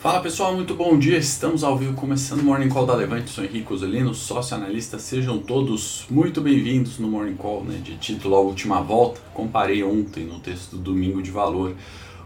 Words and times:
Fala 0.00 0.18
pessoal, 0.22 0.54
muito 0.56 0.74
bom 0.74 0.98
dia. 0.98 1.18
Estamos 1.18 1.62
ao 1.62 1.76
vivo 1.76 1.92
começando 1.92 2.40
o 2.40 2.44
Morning 2.44 2.70
Call 2.70 2.86
da 2.86 2.94
Levante. 2.94 3.28
Sou 3.28 3.44
Henrique 3.44 3.70
Osolino, 3.70 4.14
sócio 4.14 4.56
analista. 4.56 4.98
Sejam 4.98 5.36
todos 5.36 6.06
muito 6.08 6.40
bem-vindos 6.40 6.98
no 6.98 7.06
Morning 7.06 7.36
Call, 7.36 7.64
né, 7.64 7.78
de 7.84 7.98
título 7.98 8.34
A 8.34 8.40
Última 8.40 8.80
Volta. 8.80 9.20
Comparei 9.34 9.84
ontem 9.84 10.24
no 10.24 10.40
texto 10.40 10.70
do 10.70 10.78
Domingo 10.78 11.20
de 11.20 11.30
Valor 11.30 11.74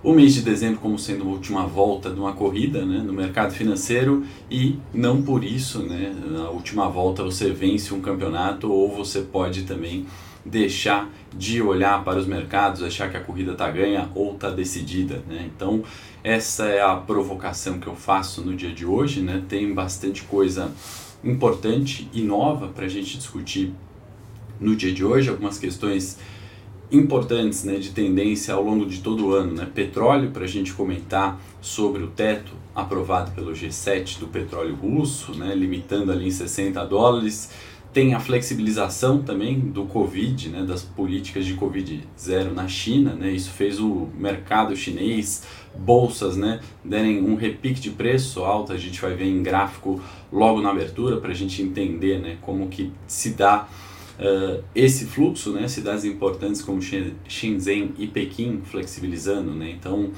o 0.05 0.13
mês 0.13 0.35
de 0.35 0.43
dezembro 0.43 0.79
como 0.79 0.97
sendo 0.97 1.25
uma 1.25 1.33
última 1.33 1.67
volta 1.67 2.11
de 2.11 2.21
uma 2.21 2.33
corrida 2.35 2.87
né, 2.87 2.99
no 2.99 3.13
mercado 3.13 3.53
financeiro 3.53 4.23
e 4.49 4.79
não 4.93 5.21
por 5.21 5.43
isso, 5.43 5.81
né, 5.83 6.15
na 6.31 6.51
última 6.51 6.89
volta 6.89 7.25
você 7.25 7.51
vence 7.51 7.93
um 7.93 8.01
campeonato 8.01 8.71
ou 8.71 8.95
você 8.95 9.23
pode 9.23 9.63
também 9.63 10.07
deixar 10.45 11.11
de 11.33 11.63
olhar 11.63 12.05
para 12.05 12.19
os 12.19 12.27
mercados, 12.27 12.83
achar 12.83 13.11
que 13.11 13.17
a 13.17 13.21
corrida 13.21 13.53
está 13.53 13.71
ganha 13.71 14.11
ou 14.15 14.35
está 14.35 14.51
decidida. 14.51 15.23
Né? 15.27 15.51
Então, 15.55 15.83
essa 16.23 16.67
é 16.67 16.83
a 16.83 16.95
provocação 16.97 17.79
que 17.79 17.87
eu 17.87 17.97
faço 17.97 18.43
no 18.43 18.55
dia 18.55 18.73
de 18.73 18.85
hoje. 18.85 19.21
Né? 19.21 19.43
Tem 19.49 19.73
bastante 19.73 20.23
coisa 20.23 20.71
importante 21.23 22.09
e 22.13 22.23
nova 22.23 22.69
para 22.69 22.85
a 22.85 22.89
gente 22.89 23.17
discutir 23.17 23.73
no 24.61 24.77
dia 24.77 24.93
de 24.93 25.05
hoje, 25.05 25.31
algumas 25.31 25.59
questões 25.59 26.19
importantes 26.93 27.65
né, 27.65 27.77
de 27.77 27.91
tendência 27.91 28.55
ao 28.55 28.63
longo 28.63 28.87
de 28.87 29.01
todo 29.01 29.27
o 29.27 29.35
ano. 29.35 29.55
Né? 29.55 29.69
Petróleo, 29.75 30.31
para 30.31 30.45
a 30.45 30.49
gente 30.49 30.73
comentar 30.73 31.41
sobre 31.61 32.03
o 32.03 32.09
teto 32.09 32.53
aprovado 32.75 33.31
pelo 33.33 33.53
G7 33.53 34.19
do 34.19 34.27
petróleo 34.27 34.75
russo, 34.75 35.35
né, 35.35 35.55
limitando 35.55 36.13
ali 36.13 36.27
em 36.27 36.31
60 36.31 36.85
dólares 36.85 37.51
tem 37.95 38.13
a 38.13 38.19
flexibilização 38.19 39.23
também 39.23 39.61
do 39.61 39.85
Covid, 39.85 40.49
né, 40.49 40.65
das 40.65 40.83
políticas 40.83 41.47
de 41.47 41.55
Covid 41.55 42.03
zero 42.19 42.53
na 42.53 42.67
China, 42.67 43.15
né, 43.15 43.31
isso 43.31 43.51
fez 43.51 43.79
o 43.79 44.09
mercado 44.19 44.75
chinês, 44.75 45.45
bolsas, 45.79 46.37
né, 46.37 46.61
derem 46.85 47.23
um 47.23 47.37
repique 47.37 47.81
de 47.81 47.91
preço 47.91 48.43
alto, 48.43 48.73
a 48.73 48.77
gente 48.77 49.01
vai 49.01 49.15
ver 49.15 49.27
em 49.27 49.41
gráfico 49.45 50.03
logo 50.33 50.61
na 50.61 50.71
abertura 50.71 51.19
para 51.19 51.31
a 51.31 51.35
gente 51.35 51.63
entender 51.63 52.19
né, 52.19 52.37
como 52.43 52.67
que 52.67 52.93
se 53.07 53.31
dá 53.31 53.69
uh, 54.19 54.63
esse 54.75 55.07
fluxo, 55.07 55.53
né, 55.53 55.69
cidades 55.69 56.05
importantes 56.05 56.61
como 56.61 56.81
Shenzhen 56.83 57.95
e 57.97 58.09
Pequim 58.09 58.61
flexibilizando, 58.65 59.53
né, 59.53 59.71
então 59.71 60.11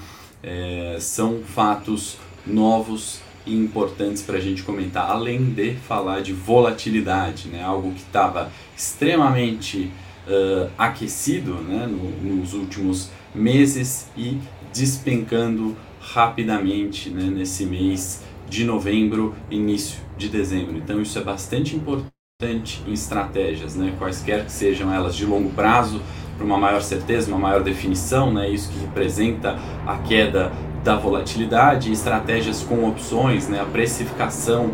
é, 0.42 0.96
são 0.98 1.42
fatos 1.42 2.16
novos 2.46 3.20
importantes 3.46 4.22
para 4.22 4.38
a 4.38 4.40
gente 4.40 4.62
comentar, 4.62 5.10
além 5.10 5.44
de 5.50 5.74
falar 5.74 6.20
de 6.20 6.32
volatilidade, 6.32 7.48
né? 7.48 7.62
algo 7.62 7.92
que 7.92 8.00
estava 8.00 8.50
extremamente 8.76 9.90
uh, 10.26 10.70
aquecido 10.76 11.54
né? 11.54 11.86
No, 11.86 12.36
nos 12.36 12.54
últimos 12.54 13.10
meses 13.34 14.08
e 14.16 14.38
despencando 14.74 15.76
rapidamente 16.00 17.10
né? 17.10 17.24
nesse 17.24 17.64
mês 17.64 18.22
de 18.48 18.64
novembro, 18.64 19.34
início 19.50 19.98
de 20.16 20.28
dezembro. 20.28 20.76
Então 20.76 21.00
isso 21.00 21.18
é 21.18 21.22
bastante 21.22 21.74
importante 21.74 22.82
em 22.86 22.92
estratégias, 22.92 23.74
né? 23.74 23.94
quaisquer 23.98 24.44
que 24.44 24.52
sejam 24.52 24.92
elas 24.92 25.14
de 25.16 25.24
longo 25.24 25.50
prazo, 25.50 26.00
para 26.36 26.44
uma 26.44 26.58
maior 26.58 26.82
certeza, 26.82 27.28
uma 27.28 27.38
maior 27.38 27.62
definição, 27.62 28.32
né? 28.32 28.48
isso 28.48 28.70
que 28.70 28.78
representa 28.78 29.58
a 29.86 29.96
queda 29.98 30.52
da 30.86 30.94
volatilidade, 30.94 31.90
estratégias 31.90 32.62
com 32.62 32.88
opções, 32.88 33.48
né, 33.48 33.60
a 33.60 33.64
precificação 33.64 34.72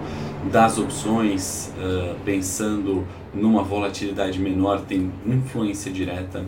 das 0.51 0.77
opções, 0.77 1.73
uh, 1.79 2.15
pensando 2.23 3.07
numa 3.33 3.63
volatilidade 3.63 4.39
menor, 4.39 4.83
tem 4.83 5.11
influência 5.27 5.91
direta 5.91 6.45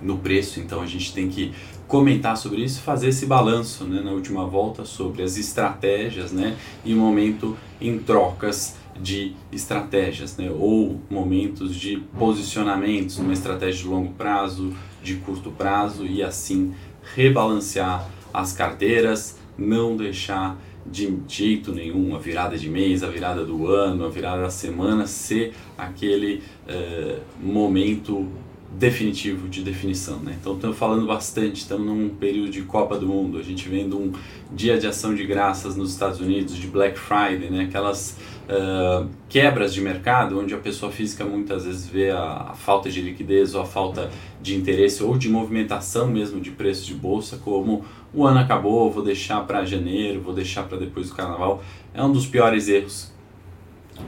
no 0.00 0.16
preço, 0.16 0.58
então 0.58 0.80
a 0.80 0.86
gente 0.86 1.12
tem 1.12 1.28
que 1.28 1.52
comentar 1.86 2.34
sobre 2.38 2.62
isso, 2.62 2.80
fazer 2.80 3.08
esse 3.08 3.26
balanço 3.26 3.84
né, 3.84 4.00
na 4.00 4.12
última 4.12 4.46
volta 4.46 4.86
sobre 4.86 5.22
as 5.22 5.36
estratégias 5.36 6.32
né, 6.32 6.56
e 6.82 6.94
o 6.94 6.96
momento 6.96 7.54
em 7.78 7.98
trocas 7.98 8.76
de 9.00 9.34
estratégias, 9.50 10.36
né, 10.36 10.50
ou 10.50 11.00
momentos 11.10 11.74
de 11.74 11.98
posicionamentos, 12.18 13.18
uma 13.18 13.32
estratégia 13.32 13.82
de 13.82 13.88
longo 13.88 14.12
prazo, 14.12 14.72
de 15.02 15.16
curto 15.16 15.50
prazo 15.50 16.06
e 16.06 16.22
assim 16.22 16.74
rebalancear 17.14 18.08
as 18.32 18.52
carteiras, 18.52 19.38
não 19.58 19.96
deixar 19.96 20.56
de 20.86 21.16
jeito 21.28 21.72
nenhum 21.72 22.14
a 22.14 22.18
virada 22.18 22.58
de 22.58 22.68
mês, 22.68 23.02
a 23.02 23.08
virada 23.08 23.44
do 23.44 23.68
ano, 23.68 24.04
a 24.04 24.08
virada 24.08 24.42
da 24.42 24.50
semana 24.50 25.06
ser 25.06 25.54
aquele 25.78 26.42
uh, 26.66 27.20
momento 27.40 28.28
definitivo 28.78 29.48
de 29.48 29.62
definição. 29.62 30.18
Né? 30.20 30.36
Então 30.40 30.54
estamos 30.54 30.76
falando 30.76 31.06
bastante, 31.06 31.60
estamos 31.60 31.86
num 31.86 32.08
período 32.08 32.50
de 32.50 32.62
Copa 32.62 32.98
do 32.98 33.06
Mundo, 33.06 33.38
a 33.38 33.42
gente 33.42 33.68
vendo 33.68 33.98
um 33.98 34.12
dia 34.50 34.78
de 34.78 34.86
ação 34.86 35.14
de 35.14 35.24
graças 35.24 35.76
nos 35.76 35.92
Estados 35.92 36.20
Unidos, 36.20 36.56
de 36.56 36.66
Black 36.66 36.98
Friday, 36.98 37.50
né? 37.50 37.64
aquelas 37.64 38.16
quebras 39.28 39.72
de 39.72 39.80
mercado 39.80 40.38
onde 40.38 40.54
a 40.54 40.58
pessoa 40.58 40.90
física 40.90 41.24
muitas 41.24 41.64
vezes 41.64 41.86
vê 41.86 42.10
a, 42.10 42.48
a, 42.50 42.54
falta 42.54 42.90
de 42.90 43.00
liquidez 43.00 43.54
ou 43.54 43.62
a 43.62 43.64
falta 43.64 44.10
de 44.42 44.56
interesse 44.56 45.02
ou 45.02 45.16
de 45.16 45.28
movimentação 45.28 46.08
mesmo 46.08 46.40
de 46.40 46.50
preço 46.50 46.86
de 46.86 46.94
bolsa 46.94 47.38
como 47.38 47.84
o 48.12 48.26
ano 48.26 48.40
acabou, 48.40 48.90
vou 48.90 49.02
deixar 49.02 49.40
para 49.46 49.64
janeiro, 49.64 50.20
vou 50.20 50.34
deixar 50.34 50.64
para 50.64 50.76
depois 50.76 51.08
do 51.08 51.14
carnaval. 51.14 51.62
É 51.94 52.02
um 52.02 52.12
dos 52.12 52.26
piores 52.26 52.68
erros 52.68 53.10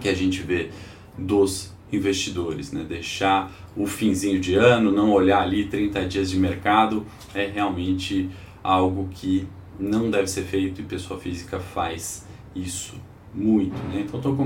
que 0.00 0.08
a 0.08 0.14
gente 0.14 0.42
vê 0.42 0.70
dos 1.16 1.72
investidores, 1.90 2.72
né? 2.72 2.84
Deixar 2.86 3.50
o 3.76 3.86
finzinho 3.86 4.40
de 4.40 4.54
ano, 4.54 4.90
não 4.90 5.10
olhar 5.12 5.42
ali 5.42 5.66
30 5.66 6.04
dias 6.06 6.30
de 6.30 6.38
mercado, 6.38 7.06
é 7.34 7.46
realmente 7.46 8.28
algo 8.62 9.08
que 9.12 9.46
não 9.78 10.10
deve 10.10 10.26
ser 10.26 10.42
feito 10.42 10.80
e 10.80 10.84
pessoa 10.84 11.18
física 11.18 11.58
faz 11.58 12.26
isso 12.54 12.94
muito, 13.34 13.74
né? 13.88 14.04
Então 14.06 14.18
estou 14.18 14.36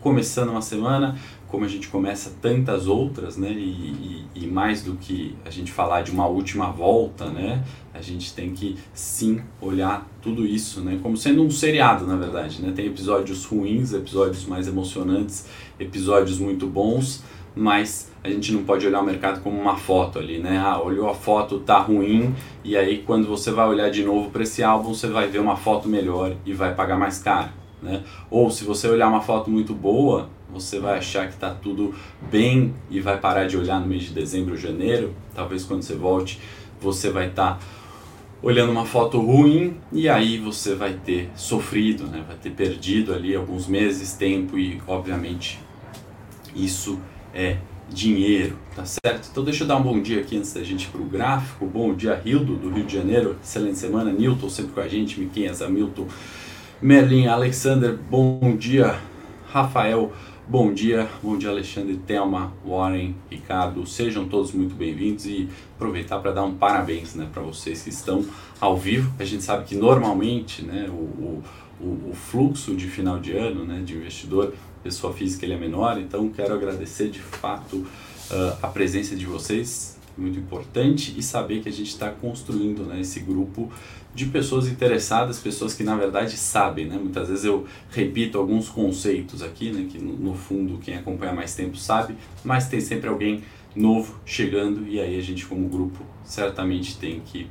começando 0.00 0.50
uma 0.50 0.62
semana, 0.62 1.16
como 1.48 1.64
a 1.64 1.68
gente 1.68 1.88
começa 1.88 2.32
tantas 2.40 2.86
outras, 2.86 3.36
né? 3.36 3.50
E, 3.50 4.26
e, 4.34 4.44
e, 4.44 4.46
mais 4.46 4.82
do 4.82 4.94
que 4.94 5.34
a 5.44 5.50
gente 5.50 5.72
falar 5.72 6.02
de 6.02 6.10
uma 6.10 6.26
última 6.26 6.70
volta, 6.70 7.26
né? 7.26 7.64
A 7.92 8.00
gente 8.00 8.32
tem 8.34 8.52
que 8.52 8.76
sim 8.92 9.40
olhar 9.60 10.06
tudo 10.22 10.46
isso, 10.46 10.80
né? 10.80 10.98
Como 11.02 11.16
sendo 11.16 11.42
um 11.42 11.50
seriado, 11.50 12.06
na 12.06 12.16
verdade, 12.16 12.62
né? 12.62 12.72
Tem 12.74 12.86
episódios 12.86 13.44
ruins, 13.44 13.92
episódios 13.92 14.46
mais 14.46 14.66
emocionantes, 14.66 15.46
episódios 15.78 16.38
muito 16.38 16.66
bons, 16.66 17.22
mas 17.54 18.10
a 18.22 18.28
gente 18.28 18.52
não 18.52 18.64
pode 18.64 18.86
olhar 18.86 19.00
o 19.00 19.04
mercado 19.04 19.40
como 19.42 19.60
uma 19.60 19.76
foto 19.76 20.18
ali, 20.18 20.38
né? 20.38 20.58
Ah, 20.58 20.80
olhou 20.80 21.08
a 21.08 21.14
foto, 21.14 21.60
tá 21.60 21.78
ruim, 21.78 22.34
e 22.62 22.76
aí 22.76 23.02
quando 23.06 23.26
você 23.26 23.50
vai 23.50 23.68
olhar 23.68 23.90
de 23.90 24.04
novo 24.04 24.30
para 24.30 24.42
esse 24.42 24.62
álbum, 24.62 24.94
você 24.94 25.08
vai 25.08 25.28
ver 25.28 25.38
uma 25.38 25.56
foto 25.56 25.88
melhor 25.88 26.36
e 26.44 26.52
vai 26.52 26.74
pagar 26.74 26.98
mais 26.98 27.18
caro. 27.18 27.50
Né? 27.82 28.02
Ou 28.30 28.50
se 28.50 28.64
você 28.64 28.88
olhar 28.88 29.08
uma 29.08 29.20
foto 29.20 29.50
muito 29.50 29.74
boa, 29.74 30.28
você 30.50 30.78
vai 30.78 30.98
achar 30.98 31.26
que 31.26 31.34
está 31.34 31.54
tudo 31.54 31.94
bem 32.30 32.74
e 32.90 33.00
vai 33.00 33.18
parar 33.18 33.46
de 33.46 33.56
olhar 33.56 33.80
no 33.80 33.86
mês 33.86 34.04
de 34.04 34.10
dezembro 34.10 34.52
ou 34.52 34.58
janeiro. 34.58 35.14
Talvez 35.34 35.64
quando 35.64 35.82
você 35.82 35.94
volte, 35.94 36.40
você 36.80 37.10
vai 37.10 37.28
estar 37.28 37.54
tá 37.54 37.60
olhando 38.42 38.70
uma 38.70 38.86
foto 38.86 39.20
ruim 39.20 39.76
e 39.92 40.08
aí 40.08 40.38
você 40.38 40.74
vai 40.74 40.94
ter 40.94 41.30
sofrido, 41.34 42.06
né? 42.06 42.24
vai 42.26 42.36
ter 42.36 42.50
perdido 42.50 43.12
ali 43.12 43.34
alguns 43.34 43.66
meses, 43.66 44.14
tempo 44.14 44.58
e, 44.58 44.80
obviamente, 44.86 45.60
isso 46.54 47.00
é 47.34 47.58
dinheiro, 47.90 48.56
tá 48.76 48.84
certo? 48.84 49.28
Então 49.30 49.42
deixa 49.42 49.64
eu 49.64 49.68
dar 49.68 49.76
um 49.76 49.82
bom 49.82 50.00
dia 50.00 50.20
aqui 50.20 50.36
antes 50.36 50.52
da 50.52 50.62
gente 50.62 50.84
ir 50.84 50.88
para 50.88 51.00
o 51.00 51.04
gráfico. 51.04 51.66
Bom 51.66 51.94
dia, 51.94 52.14
Rildo, 52.14 52.54
do 52.54 52.70
Rio 52.70 52.84
de 52.84 52.94
Janeiro. 52.94 53.36
Excelente 53.42 53.78
semana. 53.78 54.12
Newton 54.12 54.48
sempre 54.50 54.72
com 54.72 54.80
a 54.80 54.88
gente. 54.88 55.18
Miquinhas, 55.18 55.62
Hamilton. 55.62 56.06
Merlin, 56.80 57.26
Alexander, 57.26 57.98
bom 58.08 58.56
dia. 58.56 59.00
Rafael, 59.48 60.12
bom 60.46 60.72
dia. 60.72 61.08
Bom 61.20 61.36
dia, 61.36 61.50
Alexandre, 61.50 61.96
Thelma, 61.96 62.52
Warren, 62.64 63.16
Ricardo. 63.28 63.84
Sejam 63.84 64.28
todos 64.28 64.52
muito 64.52 64.76
bem-vindos 64.76 65.26
e 65.26 65.48
aproveitar 65.74 66.20
para 66.20 66.30
dar 66.30 66.44
um 66.44 66.54
parabéns 66.54 67.16
né, 67.16 67.28
para 67.32 67.42
vocês 67.42 67.82
que 67.82 67.90
estão 67.90 68.24
ao 68.60 68.76
vivo. 68.76 69.12
A 69.18 69.24
gente 69.24 69.42
sabe 69.42 69.64
que 69.64 69.74
normalmente 69.74 70.64
né, 70.64 70.88
o, 70.88 71.42
o, 71.80 72.10
o 72.10 72.14
fluxo 72.14 72.76
de 72.76 72.86
final 72.86 73.18
de 73.18 73.36
ano 73.36 73.64
né, 73.64 73.82
de 73.84 73.96
investidor, 73.96 74.54
pessoa 74.80 75.12
física, 75.12 75.44
ele 75.44 75.54
é 75.54 75.58
menor, 75.58 75.98
então 75.98 76.28
quero 76.28 76.54
agradecer 76.54 77.10
de 77.10 77.18
fato 77.18 77.74
uh, 77.78 78.56
a 78.62 78.68
presença 78.68 79.16
de 79.16 79.26
vocês 79.26 79.97
muito 80.18 80.38
importante 80.38 81.14
e 81.16 81.22
saber 81.22 81.60
que 81.60 81.68
a 81.68 81.72
gente 81.72 81.88
está 81.88 82.10
construindo 82.10 82.82
né, 82.84 83.00
esse 83.00 83.20
grupo 83.20 83.70
de 84.14 84.26
pessoas 84.26 84.66
interessadas, 84.66 85.38
pessoas 85.38 85.74
que 85.74 85.84
na 85.84 85.94
verdade 85.94 86.36
sabem, 86.36 86.86
né? 86.86 86.96
Muitas 86.96 87.28
vezes 87.28 87.44
eu 87.44 87.66
repito 87.90 88.38
alguns 88.38 88.68
conceitos 88.68 89.42
aqui, 89.42 89.70
né? 89.70 89.86
Que 89.88 89.98
no, 89.98 90.34
fundo 90.34 90.78
quem 90.78 90.96
acompanha 90.96 91.32
mais 91.32 91.54
tempo 91.54 91.76
sabe, 91.76 92.16
mas 92.42 92.68
tem 92.68 92.80
sempre 92.80 93.08
alguém 93.08 93.42
novo 93.76 94.18
chegando 94.26 94.86
e 94.88 94.98
aí 95.00 95.16
a 95.16 95.22
gente 95.22 95.46
como 95.46 95.68
grupo 95.68 96.04
certamente 96.24 96.96
tem 96.98 97.20
que 97.20 97.48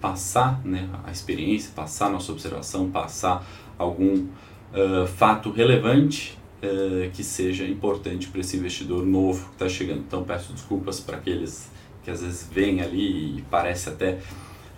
passar 0.00 0.60
né, 0.64 0.88
a 1.04 1.12
experiência, 1.12 1.70
passar 1.76 2.06
a 2.06 2.10
nossa 2.10 2.32
observação, 2.32 2.90
passar 2.90 3.46
algum 3.78 4.14
uh, 4.14 5.06
fato 5.06 5.50
relevante 5.50 6.38
uh, 6.62 7.10
que 7.10 7.22
seja 7.22 7.64
importante 7.64 8.28
para 8.28 8.40
esse 8.40 8.56
investidor 8.56 9.04
novo 9.04 9.48
que 9.48 9.52
está 9.52 9.68
chegando. 9.68 10.00
Então 10.00 10.24
peço 10.24 10.52
desculpas 10.52 10.98
para 10.98 11.18
aqueles 11.18 11.70
que 12.10 12.12
às 12.12 12.22
vezes 12.22 12.48
vêm 12.52 12.80
ali 12.80 13.38
e 13.38 13.44
parece 13.50 13.88
até 13.88 14.18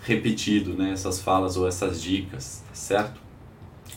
repetido, 0.03 0.73
né, 0.73 0.91
essas 0.91 1.19
falas 1.19 1.57
ou 1.57 1.67
essas 1.67 2.01
dicas, 2.01 2.63
tá 2.67 2.75
certo? 2.75 3.21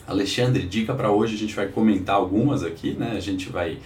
Alexandre, 0.07 0.65
dica 0.65 0.93
para 0.93 1.11
hoje, 1.11 1.35
a 1.35 1.37
gente 1.37 1.53
vai 1.53 1.67
comentar 1.67 2.15
algumas 2.15 2.63
aqui, 2.63 2.93
né? 2.93 3.13
A 3.17 3.19
gente 3.19 3.49
vai 3.49 3.77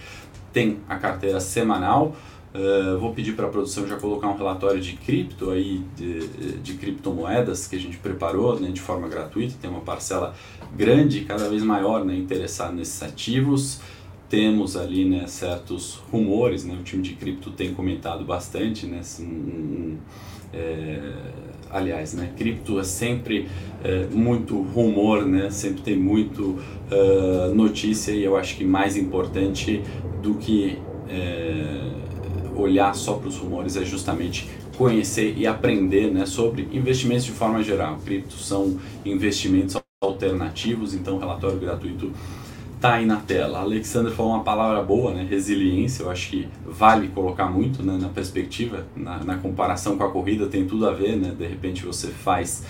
tem 0.52 0.78
a 0.88 0.96
carteira 0.96 1.40
semanal. 1.40 2.14
Uh, 2.54 2.98
vou 2.98 3.12
pedir 3.12 3.32
para 3.32 3.46
a 3.46 3.48
produção 3.48 3.88
já 3.88 3.96
colocar 3.96 4.28
um 4.28 4.36
relatório 4.36 4.80
de 4.80 4.92
cripto 4.92 5.50
aí, 5.50 5.82
de, 5.96 6.58
de 6.58 6.74
criptomoedas 6.74 7.66
que 7.66 7.74
a 7.74 7.78
gente 7.78 7.96
preparou 7.96 8.60
né, 8.60 8.68
de 8.70 8.80
forma 8.80 9.08
gratuita. 9.08 9.54
Tem 9.60 9.68
uma 9.68 9.80
parcela 9.80 10.34
grande, 10.76 11.22
cada 11.22 11.48
vez 11.48 11.64
maior, 11.64 12.04
né, 12.04 12.14
interessada 12.14 12.70
nesses 12.70 13.02
ativos. 13.02 13.80
Temos 14.32 14.78
ali 14.78 15.04
né, 15.04 15.26
certos 15.26 15.96
rumores, 16.10 16.64
né, 16.64 16.74
o 16.80 16.82
time 16.82 17.02
de 17.02 17.12
cripto 17.12 17.50
tem 17.50 17.74
comentado 17.74 18.24
bastante, 18.24 18.86
né, 18.86 19.02
um, 19.20 19.24
um, 19.24 19.98
é, 20.54 21.12
aliás, 21.68 22.14
né, 22.14 22.32
cripto 22.34 22.80
é 22.80 22.82
sempre 22.82 23.46
é, 23.84 24.06
muito 24.06 24.58
rumor, 24.58 25.26
né, 25.26 25.50
sempre 25.50 25.82
tem 25.82 25.98
muito 25.98 26.58
uh, 26.90 27.54
notícia 27.54 28.12
e 28.12 28.24
eu 28.24 28.34
acho 28.34 28.56
que 28.56 28.64
mais 28.64 28.96
importante 28.96 29.82
do 30.22 30.36
que 30.36 30.78
é, 31.10 31.90
olhar 32.56 32.94
só 32.94 33.16
para 33.16 33.28
os 33.28 33.36
rumores 33.36 33.76
é 33.76 33.84
justamente 33.84 34.48
conhecer 34.78 35.34
e 35.36 35.46
aprender 35.46 36.10
né, 36.10 36.24
sobre 36.24 36.66
investimentos 36.72 37.26
de 37.26 37.32
forma 37.32 37.62
geral. 37.62 37.98
Cripto 38.02 38.36
são 38.36 38.78
investimentos 39.04 39.76
alternativos, 40.00 40.94
então 40.94 41.18
relatório 41.18 41.58
gratuito 41.58 42.10
tá 42.82 42.94
aí 42.94 43.06
na 43.06 43.16
tela. 43.16 43.58
A 43.58 43.62
Alexandra 43.62 44.10
falou 44.10 44.32
uma 44.32 44.42
palavra 44.42 44.82
boa, 44.82 45.14
né? 45.14 45.24
Resiliência, 45.30 46.02
eu 46.02 46.10
acho 46.10 46.30
que 46.30 46.48
vale 46.66 47.06
colocar 47.08 47.46
muito 47.46 47.80
né, 47.80 47.96
na 47.96 48.08
perspectiva, 48.08 48.84
na, 48.96 49.22
na, 49.22 49.38
comparação 49.38 49.96
com 49.96 50.02
a 50.02 50.10
corrida, 50.10 50.48
tem 50.48 50.66
tudo 50.66 50.88
a 50.88 50.92
ver, 50.92 51.16
né? 51.16 51.32
De 51.38 51.46
repente 51.46 51.86
você 51.86 52.08
faz 52.08 52.64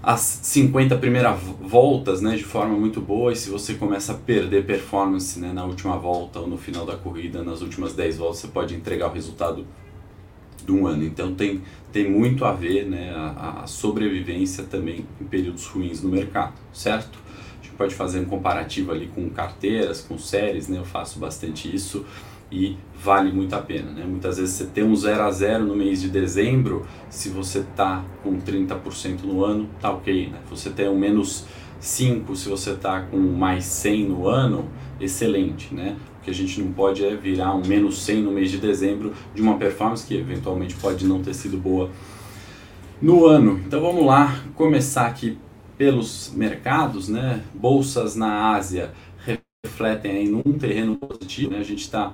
as 0.00 0.20
50 0.20 0.96
primeiras 0.98 1.40
voltas 1.60 2.20
né, 2.20 2.36
de 2.36 2.44
forma 2.44 2.76
muito 2.76 3.00
boa 3.00 3.32
e 3.32 3.36
se 3.36 3.50
você 3.50 3.74
começa 3.74 4.12
a 4.12 4.14
perder 4.14 4.64
performance 4.64 5.40
né, 5.40 5.50
na 5.52 5.64
última 5.64 5.96
volta 5.96 6.40
ou 6.40 6.46
no 6.46 6.58
final 6.58 6.84
da 6.84 6.94
corrida, 6.94 7.42
nas 7.42 7.62
últimas 7.62 7.94
10 7.94 8.18
voltas, 8.18 8.38
você 8.40 8.48
pode 8.48 8.74
entregar 8.74 9.08
o 9.08 9.12
resultado 9.12 9.66
de 10.64 10.70
um 10.70 10.86
ano. 10.86 11.02
Então 11.02 11.34
tem, 11.34 11.62
tem 11.90 12.08
muito 12.08 12.44
a 12.44 12.52
ver 12.52 12.84
né, 12.84 13.12
a, 13.16 13.62
a 13.62 13.66
sobrevivência 13.66 14.62
também 14.64 15.04
em 15.20 15.24
períodos 15.24 15.66
ruins 15.66 16.02
no 16.02 16.10
mercado, 16.10 16.52
certo? 16.72 17.23
Pode 17.74 17.94
fazer 17.94 18.20
um 18.20 18.24
comparativo 18.24 18.92
ali 18.92 19.06
com 19.14 19.28
carteiras, 19.30 20.00
com 20.00 20.18
séries, 20.18 20.68
né? 20.68 20.78
Eu 20.78 20.84
faço 20.84 21.18
bastante 21.18 21.74
isso 21.74 22.04
e 22.50 22.76
vale 23.02 23.32
muito 23.32 23.54
a 23.54 23.58
pena, 23.60 23.90
né? 23.90 24.04
Muitas 24.06 24.38
vezes 24.38 24.54
você 24.54 24.66
tem 24.66 24.84
um 24.84 24.94
0 24.94 25.22
a 25.22 25.30
0 25.30 25.64
no 25.64 25.74
mês 25.74 26.00
de 26.00 26.08
dezembro, 26.08 26.86
se 27.10 27.28
você 27.28 27.64
tá 27.74 28.04
com 28.22 28.40
30% 28.40 29.22
no 29.24 29.44
ano, 29.44 29.68
tá 29.80 29.90
ok, 29.90 30.28
né? 30.30 30.38
Você 30.50 30.70
tem 30.70 30.88
um 30.88 30.98
menos 30.98 31.44
5, 31.80 32.34
se 32.36 32.48
você 32.48 32.74
tá 32.74 33.02
com 33.02 33.18
mais 33.18 33.64
100 33.64 34.08
no 34.08 34.28
ano, 34.28 34.68
excelente, 35.00 35.74
né? 35.74 35.96
O 36.20 36.24
que 36.24 36.30
a 36.30 36.34
gente 36.34 36.60
não 36.60 36.72
pode 36.72 37.04
é 37.04 37.14
virar 37.14 37.54
um 37.54 37.66
menos 37.66 38.02
100 38.02 38.22
no 38.22 38.30
mês 38.30 38.50
de 38.50 38.58
dezembro 38.58 39.12
de 39.34 39.42
uma 39.42 39.58
performance 39.58 40.06
que 40.06 40.14
eventualmente 40.14 40.74
pode 40.76 41.06
não 41.06 41.22
ter 41.22 41.34
sido 41.34 41.58
boa 41.58 41.90
no 43.02 43.26
ano. 43.26 43.60
Então 43.66 43.80
vamos 43.80 44.06
lá 44.06 44.40
começar 44.54 45.06
aqui 45.06 45.36
pelos 45.76 46.32
mercados, 46.34 47.08
né? 47.08 47.42
Bolsas 47.54 48.14
na 48.14 48.54
Ásia 48.54 48.92
refletem 49.64 50.12
aí 50.12 50.28
num 50.28 50.58
terreno 50.58 50.96
positivo, 50.96 51.52
né? 51.52 51.58
A 51.58 51.64
gente 51.64 51.82
está 51.82 52.12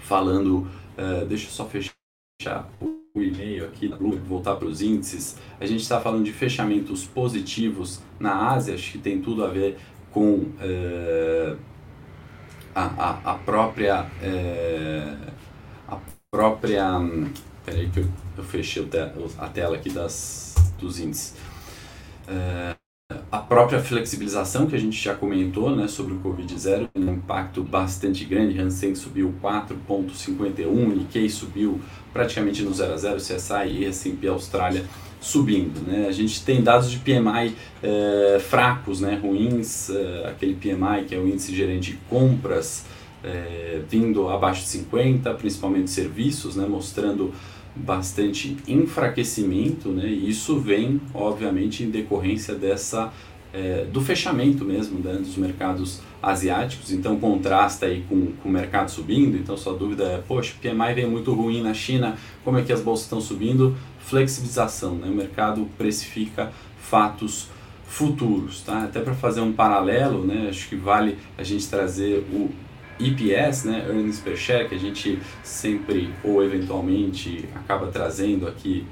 falando, 0.00 0.66
uh, 0.98 1.24
deixa 1.26 1.46
eu 1.46 1.50
só 1.50 1.66
fechar 1.66 2.68
o 2.80 3.20
e-mail 3.22 3.66
aqui, 3.66 3.88
voltar 4.26 4.56
para 4.56 4.66
os 4.66 4.80
índices. 4.80 5.36
A 5.60 5.66
gente 5.66 5.82
está 5.82 6.00
falando 6.00 6.24
de 6.24 6.32
fechamentos 6.32 7.06
positivos 7.06 8.00
na 8.18 8.52
Ásia, 8.52 8.74
acho 8.74 8.92
que 8.92 8.98
tem 8.98 9.20
tudo 9.20 9.44
a 9.44 9.48
ver 9.48 9.78
com 10.10 10.34
uh, 10.34 11.58
a, 12.74 12.84
a, 12.84 13.32
a, 13.32 13.34
própria 13.34 14.04
uh, 14.04 15.32
a 15.88 15.98
própria 16.30 16.84
peraí 17.64 17.88
que 17.90 18.00
eu, 18.00 18.08
eu 18.36 18.44
fechei 18.44 18.86
a 19.38 19.48
tela 19.48 19.76
aqui 19.76 19.90
das 19.90 20.54
dos 20.78 20.98
índices 20.98 21.34
é, 22.28 22.76
a 23.30 23.38
própria 23.38 23.80
flexibilização 23.80 24.66
que 24.66 24.74
a 24.74 24.78
gente 24.78 25.02
já 25.02 25.14
comentou 25.14 25.74
né, 25.74 25.88
sobre 25.88 26.14
o 26.14 26.18
Covid-0 26.18 26.88
tem 26.92 27.04
um 27.04 27.14
impacto 27.14 27.62
bastante 27.62 28.24
grande. 28.24 28.58
Hansen 28.58 28.94
subiu 28.94 29.34
4,51, 29.42 30.96
Nikkei 30.96 31.28
subiu 31.28 31.80
praticamente 32.12 32.62
no 32.62 32.72
0 32.72 32.92
a 32.92 32.96
0, 32.96 33.16
CSI 33.16 33.68
e 33.68 33.84
S&P 33.86 34.28
Austrália 34.28 34.84
subindo. 35.20 35.80
Né? 35.86 36.06
A 36.08 36.12
gente 36.12 36.44
tem 36.44 36.62
dados 36.62 36.90
de 36.90 36.98
PMI 36.98 37.54
é, 37.82 38.38
fracos, 38.40 39.00
né, 39.00 39.18
ruins, 39.22 39.88
é, 39.90 40.28
aquele 40.28 40.54
PMI 40.54 41.04
que 41.06 41.14
é 41.14 41.18
o 41.18 41.26
índice 41.26 41.54
gerente 41.54 41.92
de 41.92 41.96
compras 42.08 42.84
é, 43.24 43.80
vindo 43.88 44.28
abaixo 44.28 44.62
de 44.62 44.68
50, 44.68 45.32
principalmente 45.34 45.90
serviços, 45.90 46.56
né, 46.56 46.66
mostrando 46.66 47.32
bastante 47.74 48.56
enfraquecimento, 48.68 49.88
né? 49.88 50.06
E 50.06 50.28
isso 50.28 50.58
vem, 50.58 51.00
obviamente, 51.14 51.82
em 51.82 51.90
decorrência 51.90 52.54
dessa 52.54 53.12
é, 53.52 53.84
do 53.84 54.00
fechamento 54.00 54.64
mesmo 54.64 54.98
né, 55.00 55.14
dos 55.14 55.36
mercados 55.36 56.00
asiáticos, 56.22 56.90
então 56.90 57.18
contrasta 57.18 57.86
aí 57.86 58.04
com, 58.08 58.32
com 58.42 58.48
o 58.48 58.52
mercado 58.52 58.90
subindo, 58.90 59.36
então 59.36 59.56
sua 59.56 59.74
dúvida 59.74 60.04
é, 60.04 60.18
poxa, 60.18 60.54
PMI 60.60 60.94
vem 60.94 61.06
muito 61.06 61.34
ruim 61.34 61.60
na 61.60 61.74
China, 61.74 62.16
como 62.44 62.58
é 62.58 62.62
que 62.62 62.72
as 62.72 62.80
bolsas 62.80 63.04
estão 63.04 63.20
subindo? 63.20 63.76
Flexibilização, 63.98 64.94
né? 64.94 65.08
o 65.08 65.14
mercado 65.14 65.68
precifica 65.76 66.50
fatos 66.80 67.48
futuros, 67.86 68.62
tá? 68.62 68.84
Até 68.84 69.00
para 69.00 69.14
fazer 69.14 69.42
um 69.42 69.52
paralelo, 69.52 70.24
né, 70.24 70.46
acho 70.48 70.68
que 70.68 70.76
vale 70.76 71.18
a 71.36 71.42
gente 71.42 71.68
trazer 71.68 72.24
o 72.32 72.50
EPS, 73.08 73.64
né, 73.64 73.84
Earnings 73.88 74.20
Per 74.20 74.36
Share, 74.36 74.68
que 74.68 74.74
a 74.74 74.78
gente 74.78 75.18
sempre 75.42 76.10
ou 76.22 76.42
eventualmente 76.44 77.48
acaba 77.54 77.86
trazendo 77.88 78.46
aqui 78.46 78.86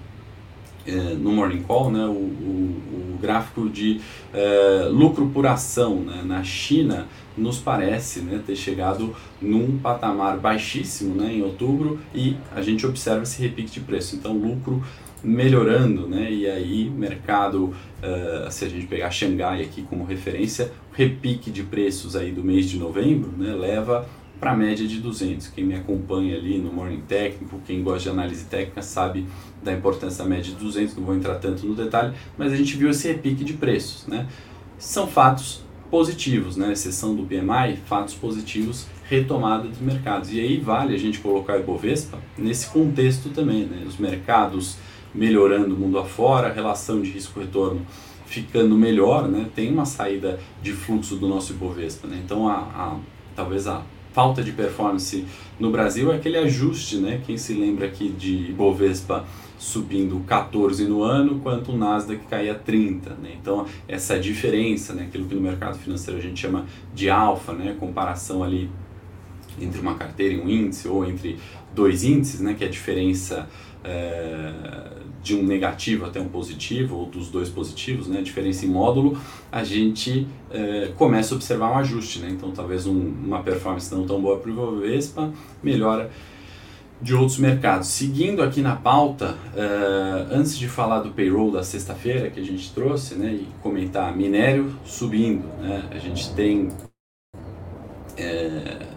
é, 0.86 0.92
no 0.92 1.30
Morning 1.32 1.62
Call, 1.62 1.90
né, 1.90 2.04
o, 2.04 2.10
o, 2.10 3.14
o 3.14 3.18
gráfico 3.20 3.68
de 3.68 4.00
é, 4.32 4.88
lucro 4.90 5.28
por 5.28 5.46
ação 5.46 5.96
né, 5.96 6.22
na 6.24 6.42
China 6.42 7.06
nos 7.36 7.58
parece 7.58 8.20
né, 8.20 8.40
ter 8.44 8.56
chegado 8.56 9.14
num 9.40 9.78
patamar 9.78 10.38
baixíssimo 10.38 11.14
né, 11.14 11.32
em 11.34 11.42
outubro 11.42 12.00
e 12.14 12.36
a 12.54 12.62
gente 12.62 12.86
observa 12.86 13.22
esse 13.22 13.40
repique 13.40 13.70
de 13.70 13.80
preço. 13.80 14.16
Então, 14.16 14.32
lucro 14.32 14.82
melhorando, 15.22 16.06
né? 16.06 16.30
E 16.30 16.48
aí, 16.48 16.90
mercado, 16.90 17.66
uh, 17.66 18.50
se 18.50 18.64
a 18.64 18.68
gente 18.68 18.86
pegar 18.86 19.10
Xangai 19.10 19.62
aqui 19.62 19.82
como 19.82 20.04
referência, 20.04 20.72
o 20.92 20.96
repique 20.96 21.50
de 21.50 21.62
preços 21.62 22.16
aí 22.16 22.32
do 22.32 22.42
mês 22.42 22.68
de 22.68 22.78
novembro, 22.78 23.30
né, 23.36 23.54
leva 23.54 24.06
para 24.40 24.52
a 24.52 24.56
média 24.56 24.86
de 24.88 24.98
200. 24.98 25.48
Quem 25.48 25.64
me 25.64 25.74
acompanha 25.74 26.36
ali 26.36 26.58
no 26.58 26.72
Morning 26.72 27.02
Técnico, 27.06 27.60
quem 27.66 27.82
gosta 27.82 28.04
de 28.04 28.08
análise 28.08 28.46
técnica, 28.46 28.80
sabe 28.80 29.26
da 29.62 29.72
importância 29.72 30.24
da 30.24 30.30
média 30.30 30.52
de 30.52 30.58
200, 30.58 30.96
não 30.96 31.04
vou 31.04 31.14
entrar 31.14 31.34
tanto 31.34 31.66
no 31.66 31.74
detalhe, 31.74 32.14
mas 32.38 32.50
a 32.50 32.56
gente 32.56 32.74
viu 32.76 32.88
esse 32.88 33.06
repique 33.06 33.44
de 33.44 33.52
preços, 33.52 34.06
né? 34.06 34.26
São 34.78 35.06
fatos 35.06 35.62
positivos, 35.90 36.56
né? 36.56 36.72
Exceção 36.72 37.14
do 37.14 37.24
PMI, 37.24 37.76
fatos 37.84 38.14
positivos, 38.14 38.86
retomada 39.04 39.68
dos 39.68 39.80
mercados. 39.80 40.32
E 40.32 40.40
aí 40.40 40.58
vale 40.58 40.94
a 40.94 40.98
gente 40.98 41.18
colocar 41.18 41.54
a 41.54 41.58
Ibovespa 41.58 42.18
nesse 42.38 42.68
contexto 42.68 43.28
também, 43.28 43.66
né? 43.66 43.84
Os 43.86 43.98
mercados 43.98 44.78
melhorando 45.14 45.74
o 45.74 45.78
mundo 45.78 45.98
afora, 45.98 46.48
a 46.48 46.52
relação 46.52 47.00
de 47.00 47.10
risco-retorno 47.10 47.84
ficando 48.26 48.76
melhor, 48.76 49.28
né? 49.28 49.46
Tem 49.54 49.72
uma 49.72 49.84
saída 49.84 50.38
de 50.62 50.72
fluxo 50.72 51.16
do 51.16 51.26
nosso 51.26 51.52
Ibovespa, 51.52 52.06
né? 52.06 52.20
Então, 52.24 52.48
a, 52.48 52.58
a, 52.58 52.96
talvez 53.34 53.66
a 53.66 53.82
falta 54.12 54.42
de 54.42 54.52
performance 54.52 55.24
no 55.58 55.70
Brasil 55.70 56.12
é 56.12 56.16
aquele 56.16 56.38
ajuste, 56.38 56.98
né? 56.98 57.20
Quem 57.26 57.36
se 57.36 57.54
lembra 57.54 57.86
aqui 57.86 58.08
de 58.08 58.50
Ibovespa 58.50 59.24
subindo 59.58 60.18
14 60.26 60.86
no 60.86 61.02
ano, 61.02 61.40
quanto 61.40 61.72
o 61.72 61.76
Nasdaq 61.76 62.24
caía 62.26 62.54
30, 62.54 63.10
né? 63.14 63.36
Então, 63.40 63.66
essa 63.88 64.18
diferença, 64.18 64.94
né? 64.94 65.04
Aquilo 65.08 65.26
que 65.26 65.34
no 65.34 65.40
mercado 65.40 65.76
financeiro 65.78 66.18
a 66.18 66.22
gente 66.22 66.40
chama 66.40 66.66
de 66.94 67.10
alfa, 67.10 67.52
né? 67.52 67.76
Comparação 67.78 68.42
ali 68.42 68.70
entre 69.60 69.80
uma 69.80 69.94
carteira 69.96 70.34
e 70.34 70.40
um 70.40 70.48
índice 70.48 70.88
ou 70.88 71.04
entre 71.04 71.38
dois 71.74 72.04
índices, 72.04 72.40
né? 72.40 72.54
Que 72.54 72.64
é 72.64 72.66
a 72.66 72.70
diferença 72.70 73.48
é, 73.84 74.52
de 75.22 75.34
um 75.36 75.42
negativo 75.42 76.06
até 76.06 76.20
um 76.20 76.28
positivo, 76.28 76.96
ou 76.96 77.06
dos 77.06 77.28
dois 77.28 77.48
positivos, 77.48 78.08
né, 78.08 78.22
diferença 78.22 78.64
em 78.64 78.68
módulo, 78.68 79.18
a 79.52 79.62
gente 79.64 80.26
é, 80.50 80.92
começa 80.96 81.34
a 81.34 81.36
observar 81.36 81.72
um 81.72 81.78
ajuste. 81.78 82.20
Né? 82.20 82.30
Então, 82.30 82.50
talvez 82.50 82.86
um, 82.86 82.98
uma 82.98 83.42
performance 83.42 83.94
não 83.94 84.06
tão 84.06 84.20
boa 84.20 84.38
para 84.38 84.50
o 84.50 84.52
Ibovespa 84.52 85.32
melhora 85.62 86.10
de 87.02 87.14
outros 87.14 87.38
mercados. 87.38 87.88
Seguindo 87.88 88.42
aqui 88.42 88.60
na 88.60 88.76
pauta, 88.76 89.36
é, 89.54 90.34
antes 90.34 90.58
de 90.58 90.68
falar 90.68 91.00
do 91.00 91.10
payroll 91.10 91.50
da 91.50 91.62
sexta-feira 91.62 92.30
que 92.30 92.40
a 92.40 92.44
gente 92.44 92.72
trouxe, 92.72 93.14
né, 93.14 93.32
e 93.32 93.48
comentar 93.62 94.14
minério 94.16 94.74
subindo, 94.84 95.44
né, 95.60 95.88
a 95.90 95.98
gente 95.98 96.32
tem 96.34 96.68
é, 98.16 98.89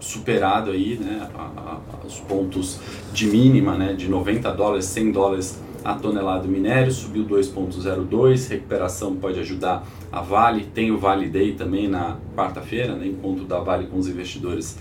superado 0.00 0.70
aí, 0.70 0.96
né, 0.98 1.28
a, 1.34 1.42
a, 1.42 2.06
os 2.06 2.20
pontos 2.20 2.78
de 3.12 3.26
mínima, 3.26 3.76
né, 3.76 3.92
de 3.92 4.08
90 4.08 4.50
dólares, 4.52 4.84
100 4.86 5.12
dólares 5.12 5.60
a 5.84 5.94
tonelada 5.94 6.42
do 6.42 6.48
minério, 6.48 6.92
subiu 6.92 7.24
2,02, 7.24 8.48
recuperação 8.48 9.16
pode 9.16 9.38
ajudar 9.40 9.86
a 10.10 10.20
Vale, 10.20 10.64
tem 10.64 10.90
o 10.90 10.98
Vale 10.98 11.28
Day 11.28 11.52
também 11.52 11.88
na 11.88 12.16
quarta-feira, 12.36 12.94
né, 12.94 13.06
encontro 13.06 13.44
da 13.44 13.58
Vale 13.60 13.86
com 13.86 13.98
os 13.98 14.08
investidores 14.08 14.78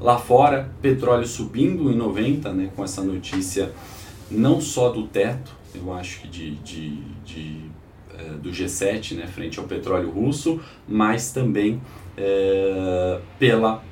lá 0.00 0.18
fora, 0.18 0.70
petróleo 0.82 1.26
subindo 1.26 1.90
em 1.90 1.96
90, 1.96 2.52
né, 2.52 2.70
com 2.74 2.84
essa 2.84 3.02
notícia 3.02 3.72
não 4.30 4.60
só 4.60 4.90
do 4.90 5.06
teto, 5.06 5.52
eu 5.74 5.92
acho 5.92 6.20
que 6.20 6.28
de, 6.28 6.50
de, 6.56 6.98
de 7.24 7.60
é, 8.16 8.22
do 8.34 8.50
G7, 8.50 9.16
né, 9.16 9.26
frente 9.26 9.58
ao 9.58 9.64
petróleo 9.64 10.10
russo, 10.10 10.60
mas 10.86 11.32
também 11.32 11.80
é, 12.16 13.18
pela 13.38 13.82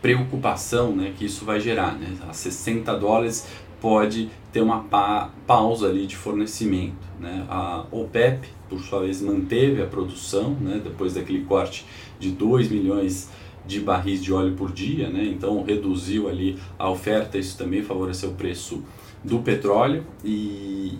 preocupação 0.00 0.94
né, 0.94 1.12
que 1.16 1.24
isso 1.24 1.44
vai 1.44 1.60
gerar. 1.60 1.94
Né? 1.98 2.16
A 2.28 2.32
60 2.32 2.94
dólares 2.96 3.46
pode 3.80 4.30
ter 4.52 4.60
uma 4.60 4.80
pa 4.80 5.30
pausa 5.46 5.88
ali 5.88 6.06
de 6.06 6.16
fornecimento. 6.16 7.06
Né? 7.20 7.46
A 7.48 7.84
OPEP, 7.90 8.48
por 8.68 8.80
sua 8.80 9.00
vez, 9.00 9.20
manteve 9.20 9.82
a 9.82 9.86
produção 9.86 10.50
né, 10.60 10.80
depois 10.82 11.14
daquele 11.14 11.44
corte 11.44 11.84
de 12.18 12.30
2 12.30 12.70
milhões 12.70 13.30
de 13.66 13.80
barris 13.80 14.22
de 14.22 14.32
óleo 14.32 14.54
por 14.54 14.72
dia, 14.72 15.10
né? 15.10 15.24
então 15.24 15.62
reduziu 15.62 16.26
ali 16.26 16.58
a 16.78 16.88
oferta, 16.88 17.36
isso 17.36 17.58
também 17.58 17.82
favoreceu 17.82 18.30
o 18.30 18.34
preço 18.34 18.82
do 19.22 19.40
petróleo 19.40 20.06
e, 20.24 20.30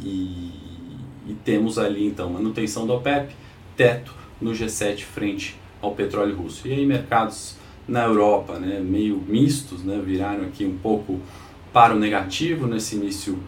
e, 0.05 0.53
e 1.31 1.35
temos 1.43 1.79
ali 1.79 2.07
então 2.07 2.29
manutenção 2.29 2.87
da 2.87 2.93
OPEP, 2.93 3.35
teto 3.75 4.15
no 4.39 4.51
G7 4.51 5.03
frente 5.03 5.57
ao 5.81 5.93
petróleo 5.93 6.37
russo. 6.37 6.69
E 6.69 6.73
aí 6.73 6.85
mercados 6.85 7.57
na 7.89 8.05
Europa, 8.05 8.59
né, 8.59 8.81
meio 8.81 9.17
mistos, 9.27 9.83
né, 9.83 10.01
viraram 10.05 10.45
aqui 10.45 10.65
um 10.65 10.77
pouco 10.77 11.19
para 11.73 11.95
o 11.95 11.99
negativo 11.99 12.67
nesse 12.67 12.97
início 12.97 13.43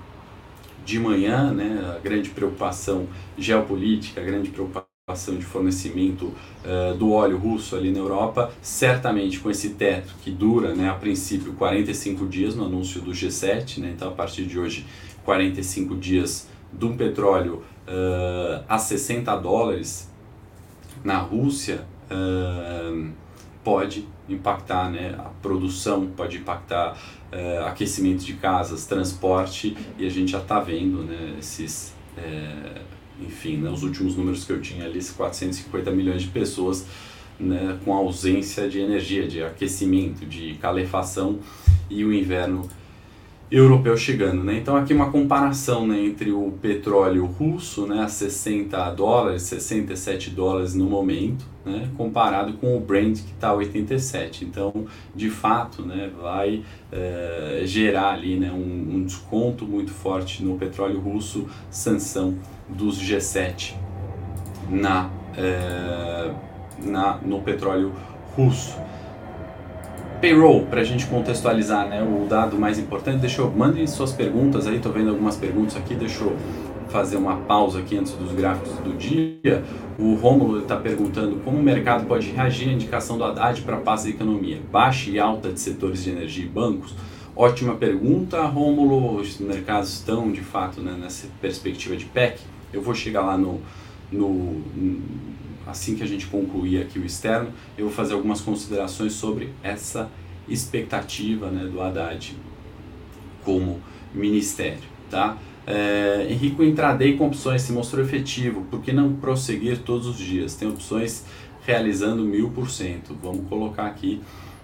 de 0.85 0.99
manhã, 0.99 1.53
né, 1.53 1.95
a 1.97 1.99
grande 1.99 2.31
preocupação 2.31 3.07
geopolítica, 3.37 4.21
a 4.21 4.25
grande 4.25 4.49
preocupação 4.49 5.37
de 5.37 5.45
fornecimento 5.45 6.27
uh, 6.65 6.97
do 6.97 7.13
óleo 7.13 7.37
russo 7.37 7.77
ali 7.77 7.91
na 7.91 7.99
Europa, 7.99 8.53
certamente 8.63 9.41
com 9.41 9.51
esse 9.51 9.71
teto 9.71 10.15
que 10.23 10.31
dura, 10.31 10.75
né, 10.75 10.89
a 10.89 10.95
princípio 10.95 11.53
45 11.55 12.27
dias 12.27 12.55
no 12.55 12.65
anúncio 12.65 13.01
do 13.03 13.11
G7, 13.11 13.79
né, 13.79 13.93
então 13.95 14.09
a 14.09 14.13
partir 14.13 14.45
de 14.45 14.59
hoje 14.59 14.87
45 15.25 15.97
dias 15.97 16.49
de 16.73 16.85
um 16.85 16.97
petróleo 16.97 17.63
uh, 17.89 18.65
a 18.69 18.79
60 18.79 19.37
dólares 19.37 20.09
na 21.05 21.19
Rússia, 21.19 21.85
uh, 22.11 23.11
pode 23.65 24.07
impactar 24.35 24.91
né, 24.91 25.15
a 25.19 25.31
produção, 25.43 26.07
pode 26.07 26.39
impactar 26.39 26.97
uh, 27.33 27.67
aquecimento 27.67 28.25
de 28.25 28.35
casas, 28.35 28.87
transporte, 28.87 29.77
e 29.99 30.07
a 30.07 30.11
gente 30.11 30.33
já 30.33 30.39
está 30.39 30.61
vendo 30.61 31.03
né, 31.03 31.37
esses, 31.39 31.95
é, 32.17 32.81
enfim, 33.21 33.57
né, 33.59 33.71
os 33.71 33.83
últimos 33.83 34.17
números 34.17 34.45
que 34.45 34.53
eu 34.53 34.61
tinha 34.61 34.85
ali, 34.85 35.03
450 35.03 35.91
milhões 35.91 36.23
de 36.23 36.29
pessoas 36.29 36.87
né, 37.39 37.79
com 37.85 37.93
ausência 37.93 38.69
de 38.69 38.81
energia, 38.81 39.27
de 39.27 39.43
aquecimento, 39.43 40.27
de 40.27 40.55
calefação, 40.55 41.39
e 41.89 42.05
o 42.05 42.13
inverno 42.13 42.69
europeu 43.51 43.97
chegando, 43.97 44.45
né? 44.45 44.59
Então 44.59 44.77
aqui 44.77 44.95
uma 44.95 45.11
comparação, 45.11 45.87
né, 45.87 46.01
entre 46.01 46.31
o 46.31 46.53
petróleo 46.63 47.27
russo, 47.27 47.85
né, 47.85 48.03
a 48.03 48.09
60 48.09 48.91
dólares, 48.91 49.43
67 49.43 50.31
dólares 50.31 50.75
no 50.75 50.85
momento, 50.85 51.45
né, 51.65 51.89
comparado 51.97 52.53
com 52.55 52.77
o 52.77 52.81
Brent 52.81 53.19
que 53.19 53.33
está 53.33 53.49
a 53.49 53.55
87. 53.55 54.45
Então, 54.45 54.87
de 55.15 55.29
fato, 55.29 55.83
né, 55.83 56.11
vai 56.21 56.63
é, 56.93 57.63
gerar 57.65 58.13
ali, 58.13 58.39
né, 58.39 58.53
um, 58.53 58.97
um, 58.97 59.05
desconto 59.05 59.65
muito 59.65 59.91
forte 59.91 60.45
no 60.45 60.57
petróleo 60.57 61.01
russo, 61.01 61.49
sanção 61.71 62.37
dos 62.69 63.03
G7 63.03 63.75
na, 64.69 65.11
é, 65.37 66.33
na 66.85 67.17
no 67.17 67.41
petróleo 67.41 67.93
russo. 68.37 68.79
Payroll, 70.21 70.67
para 70.67 70.83
a 70.83 70.85
gente 70.85 71.07
contextualizar 71.07 71.89
né, 71.89 72.03
o 72.03 72.27
dado 72.27 72.59
mais 72.59 72.79
importante, 72.79 73.21
deixa 73.21 73.41
eu, 73.41 73.51
mandem 73.51 73.87
suas 73.87 74.13
perguntas 74.13 74.67
aí, 74.67 74.77
estou 74.77 74.93
vendo 74.93 75.09
algumas 75.09 75.37
perguntas 75.37 75.77
aqui, 75.77 75.95
deixa 75.95 76.23
eu 76.23 76.37
fazer 76.91 77.17
uma 77.17 77.37
pausa 77.37 77.79
aqui 77.79 77.97
antes 77.97 78.13
dos 78.13 78.33
gráficos 78.33 78.73
do 78.81 78.93
dia. 78.99 79.65
O 79.99 80.15
Rômulo 80.15 80.61
está 80.61 80.77
perguntando 80.77 81.37
como 81.37 81.59
o 81.59 81.63
mercado 81.63 82.05
pode 82.05 82.31
reagir 82.31 82.69
à 82.69 82.73
indicação 82.73 83.17
do 83.17 83.25
Haddad 83.25 83.63
para 83.63 83.77
a 83.77 83.81
paz 83.81 84.05
da 84.05 84.11
economia, 84.11 84.61
baixa 84.71 85.09
e 85.09 85.19
alta 85.19 85.51
de 85.51 85.59
setores 85.59 86.05
de 86.05 86.11
energia 86.11 86.45
e 86.45 86.49
bancos. 86.49 86.95
Ótima 87.35 87.75
pergunta, 87.77 88.43
Rômulo. 88.43 89.21
Os 89.21 89.39
mercados 89.39 89.95
estão 89.95 90.31
de 90.31 90.43
fato 90.43 90.83
né, 90.83 90.99
nessa 91.01 91.29
perspectiva 91.41 91.97
de 91.97 92.05
PEC. 92.05 92.41
Eu 92.73 92.83
vou 92.83 92.95
chegar 92.95 93.23
lá 93.23 93.39
no, 93.39 93.61
no, 94.13 94.61
assim 95.71 95.95
que 95.95 96.03
a 96.03 96.07
gente 96.07 96.27
concluir 96.27 96.83
aqui 96.83 96.99
o 96.99 97.05
externo, 97.05 97.53
eu 97.79 97.87
vou 97.87 97.95
fazer 97.95 98.15
algumas 98.15 98.41
considerações 98.41 99.13
sobre 99.13 99.53
essa 99.63 100.11
expectativa 100.49 101.51
né, 101.51 101.65
do 101.65 101.81
Haddad 101.81 102.37
como 103.45 103.81
ministério. 104.13 104.91
Tá? 105.11 105.37
É, 105.67 106.27
Henrique, 106.29 106.61
o 106.61 106.65
intraday 106.65 107.17
com 107.17 107.27
opções 107.27 107.63
se 107.63 107.73
mostrou 107.73 108.05
efetivo, 108.05 108.63
por 108.71 108.81
que 108.81 108.93
não 108.93 109.15
prosseguir 109.15 109.79
todos 109.79 110.07
os 110.07 110.19
dias? 110.19 110.55
Tem 110.55 110.69
opções 110.69 111.25
realizando 111.65 112.23
mil 112.25 112.51
por 112.51 112.71
cento. 112.71 113.17
Vamos 113.23 113.49
colocar 113.49 113.87
aqui 113.87 114.21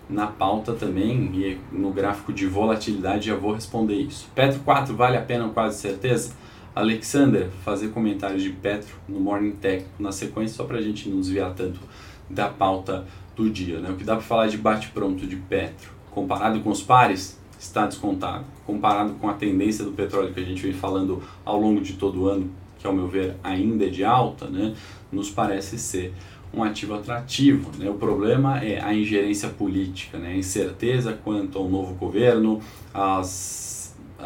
na 0.08 0.26
pauta 0.26 0.72
também 0.72 1.30
e 1.34 1.58
no 1.72 1.90
gráfico 1.90 2.32
de 2.32 2.46
volatilidade 2.46 3.26
já 3.26 3.34
vou 3.34 3.52
responder 3.52 3.94
isso. 3.94 4.28
Petro 4.34 4.60
4 4.60 4.94
vale 4.94 5.16
a 5.16 5.22
pena 5.22 5.48
quase 5.48 5.80
certeza? 5.80 6.32
Alexander, 6.76 7.48
fazer 7.64 7.88
comentários 7.88 8.42
de 8.42 8.50
Petro 8.50 8.96
no 9.08 9.18
Morning 9.18 9.52
Tech 9.52 9.86
na 9.98 10.12
sequência, 10.12 10.58
só 10.58 10.64
para 10.64 10.76
a 10.76 10.82
gente 10.82 11.08
não 11.08 11.20
desviar 11.20 11.54
tanto 11.54 11.80
da 12.28 12.50
pauta 12.50 13.06
do 13.34 13.48
dia. 13.48 13.80
Né? 13.80 13.88
O 13.88 13.96
que 13.96 14.04
dá 14.04 14.14
para 14.14 14.22
falar 14.22 14.48
de 14.48 14.58
bate-pronto 14.58 15.26
de 15.26 15.36
Petro, 15.36 15.90
comparado 16.10 16.60
com 16.60 16.68
os 16.68 16.82
pares, 16.82 17.40
está 17.58 17.86
descontado. 17.86 18.44
Comparado 18.66 19.14
com 19.14 19.26
a 19.26 19.32
tendência 19.32 19.86
do 19.86 19.92
petróleo 19.92 20.34
que 20.34 20.40
a 20.40 20.44
gente 20.44 20.62
vem 20.62 20.74
falando 20.74 21.22
ao 21.46 21.58
longo 21.58 21.80
de 21.80 21.94
todo 21.94 22.24
o 22.24 22.28
ano, 22.28 22.50
que 22.78 22.86
ao 22.86 22.92
meu 22.92 23.08
ver 23.08 23.36
ainda 23.42 23.86
é 23.86 23.88
de 23.88 24.04
alta, 24.04 24.46
né? 24.46 24.74
nos 25.10 25.30
parece 25.30 25.78
ser 25.78 26.12
um 26.52 26.62
ativo 26.62 26.92
atrativo. 26.92 27.70
Né? 27.78 27.88
O 27.88 27.94
problema 27.94 28.62
é 28.62 28.84
a 28.84 28.92
ingerência 28.92 29.48
política, 29.48 30.18
né? 30.18 30.32
a 30.32 30.36
incerteza 30.36 31.18
quanto 31.24 31.56
ao 31.56 31.70
novo 31.70 31.94
governo, 31.94 32.60
as 32.92 33.75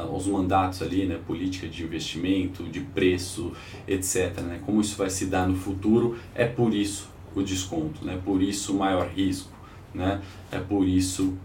os 0.04 0.26
mandatos 0.26 0.82
ali, 0.82 1.06
né, 1.06 1.18
política 1.26 1.68
de 1.68 1.82
investimento, 1.82 2.64
de 2.64 2.80
preço, 2.80 3.52
etc. 3.86 4.40
Né, 4.40 4.60
como 4.64 4.80
isso 4.80 4.96
vai 4.96 5.10
se 5.10 5.26
dar 5.26 5.48
no 5.48 5.56
futuro, 5.56 6.16
é 6.34 6.44
por 6.44 6.74
isso 6.74 7.08
o 7.34 7.42
desconto, 7.42 8.04
né, 8.04 8.20
por 8.24 8.42
isso 8.42 8.74
o 8.74 8.78
maior 8.78 9.08
risco, 9.08 9.50
né, 9.94 10.20
é 10.50 10.58
por 10.58 10.86
isso 10.86 11.36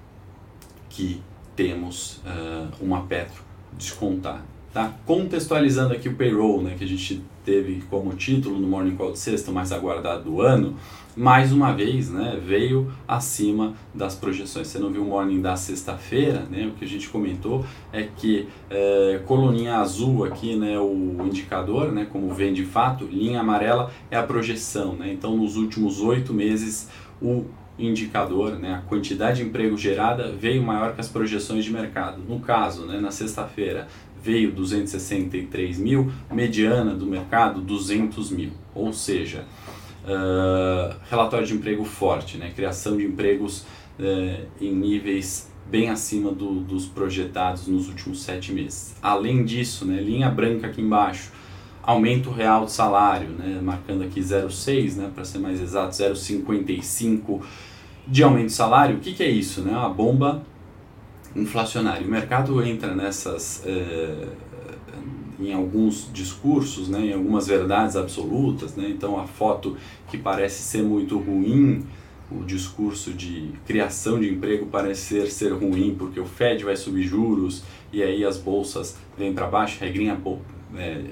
que 0.89 1.21
temos 1.55 2.17
uh, 2.17 2.83
uma 2.83 3.03
Petro 3.03 3.43
descontada. 3.73 4.43
Tá? 4.73 4.93
Contextualizando 5.05 5.93
aqui 5.93 6.09
o 6.09 6.15
payroll, 6.15 6.61
né, 6.61 6.75
que 6.77 6.83
a 6.83 6.87
gente 6.87 7.23
teve 7.45 7.83
como 7.89 8.13
título 8.15 8.59
no 8.59 8.67
Morning 8.67 8.95
Call 8.95 9.11
de 9.11 9.19
sexta, 9.19 9.51
mais 9.51 9.71
aguardado 9.71 10.23
do 10.23 10.41
ano, 10.41 10.75
mais 11.15 11.53
uma 11.53 11.71
vez 11.71 12.09
né, 12.09 12.37
veio 12.43 12.91
acima 13.07 13.73
das 13.93 14.15
projeções. 14.15 14.67
Você 14.67 14.79
não 14.79 14.91
viu 14.91 15.03
o 15.03 15.05
Morning 15.05 15.39
da 15.39 15.55
sexta-feira, 15.55 16.41
né, 16.49 16.67
o 16.67 16.71
que 16.71 16.83
a 16.83 16.87
gente 16.87 17.07
comentou 17.07 17.63
é 17.93 18.03
que 18.03 18.47
é, 18.69 19.21
coluninha 19.25 19.77
azul 19.77 20.25
aqui, 20.25 20.55
né, 20.55 20.77
o 20.77 21.17
indicador, 21.25 21.91
né, 21.91 22.07
como 22.11 22.33
vem 22.33 22.51
de 22.51 22.65
fato, 22.65 23.05
linha 23.05 23.39
amarela 23.39 23.91
é 24.11 24.17
a 24.17 24.23
projeção. 24.23 24.93
Né, 24.93 25.13
então, 25.13 25.37
nos 25.37 25.55
últimos 25.55 26.01
oito 26.01 26.33
meses, 26.33 26.89
o 27.21 27.45
indicador, 27.77 28.57
né, 28.57 28.75
a 28.75 28.89
quantidade 28.89 29.41
de 29.41 29.47
emprego 29.47 29.77
gerada 29.77 30.31
veio 30.31 30.63
maior 30.63 30.93
que 30.93 31.01
as 31.01 31.09
projeções 31.09 31.63
de 31.65 31.71
mercado. 31.71 32.21
No 32.27 32.39
caso, 32.39 32.85
né, 32.85 32.99
na 32.99 33.11
sexta-feira, 33.11 33.87
veio 34.25 34.51
263 34.51 35.77
mil, 35.77 36.11
mediana 36.31 36.95
do 36.95 37.05
mercado 37.05 37.61
200 37.61 38.31
mil, 38.31 38.51
ou 38.73 38.91
seja, 38.91 39.45
uh, 40.03 40.95
relatório 41.07 41.45
de 41.45 41.53
emprego 41.53 41.85
forte, 41.85 42.37
né? 42.37 42.51
criação 42.55 42.97
de 42.97 43.05
empregos 43.05 43.59
uh, 43.99 44.47
em 44.59 44.73
níveis 44.73 45.51
bem 45.69 45.89
acima 45.89 46.31
do, 46.31 46.59
dos 46.59 46.87
projetados 46.87 47.67
nos 47.67 47.87
últimos 47.87 48.23
sete 48.23 48.51
meses. 48.51 48.95
Além 49.01 49.45
disso, 49.45 49.85
né, 49.85 50.01
linha 50.01 50.29
branca 50.29 50.67
aqui 50.67 50.81
embaixo, 50.81 51.31
aumento 51.83 52.31
real 52.31 52.65
de 52.65 52.71
salário, 52.71 53.29
né, 53.29 53.59
marcando 53.61 54.03
aqui 54.03 54.19
0,6, 54.19 54.95
né, 54.95 55.11
para 55.13 55.23
ser 55.23 55.39
mais 55.39 55.61
exato, 55.61 55.95
0,55 55.95 57.41
de 58.07 58.23
aumento 58.23 58.47
de 58.47 58.53
salário. 58.53 58.97
O 58.97 58.99
que, 58.99 59.13
que 59.13 59.23
é 59.23 59.29
isso? 59.29 59.61
Né? 59.61 59.73
A 59.73 59.89
bomba 59.89 60.43
inflacionário. 61.35 62.07
O 62.07 62.09
mercado 62.09 62.63
entra 62.63 62.95
nessas, 62.95 63.61
eh, 63.65 64.27
em 65.39 65.53
alguns 65.53 66.09
discursos, 66.13 66.87
né, 66.87 67.07
em 67.07 67.13
algumas 67.13 67.47
verdades 67.47 67.95
absolutas, 67.95 68.75
né, 68.75 68.87
então 68.89 69.19
a 69.19 69.27
foto 69.27 69.75
que 70.09 70.17
parece 70.17 70.63
ser 70.63 70.81
muito 70.81 71.17
ruim 71.17 71.85
o 72.31 72.43
discurso 72.43 73.13
de 73.13 73.51
criação 73.67 74.19
de 74.19 74.29
emprego 74.29 74.65
parecer 74.65 75.27
ser 75.27 75.53
ruim 75.53 75.95
porque 75.97 76.19
o 76.19 76.25
Fed 76.25 76.63
vai 76.63 76.75
subir 76.75 77.03
juros 77.03 77.63
e 77.93 78.01
aí 78.01 78.25
as 78.25 78.37
bolsas 78.37 78.97
vêm 79.17 79.33
para 79.33 79.45
baixo, 79.45 79.79
regrinha 79.79 80.19
é, 80.75 81.03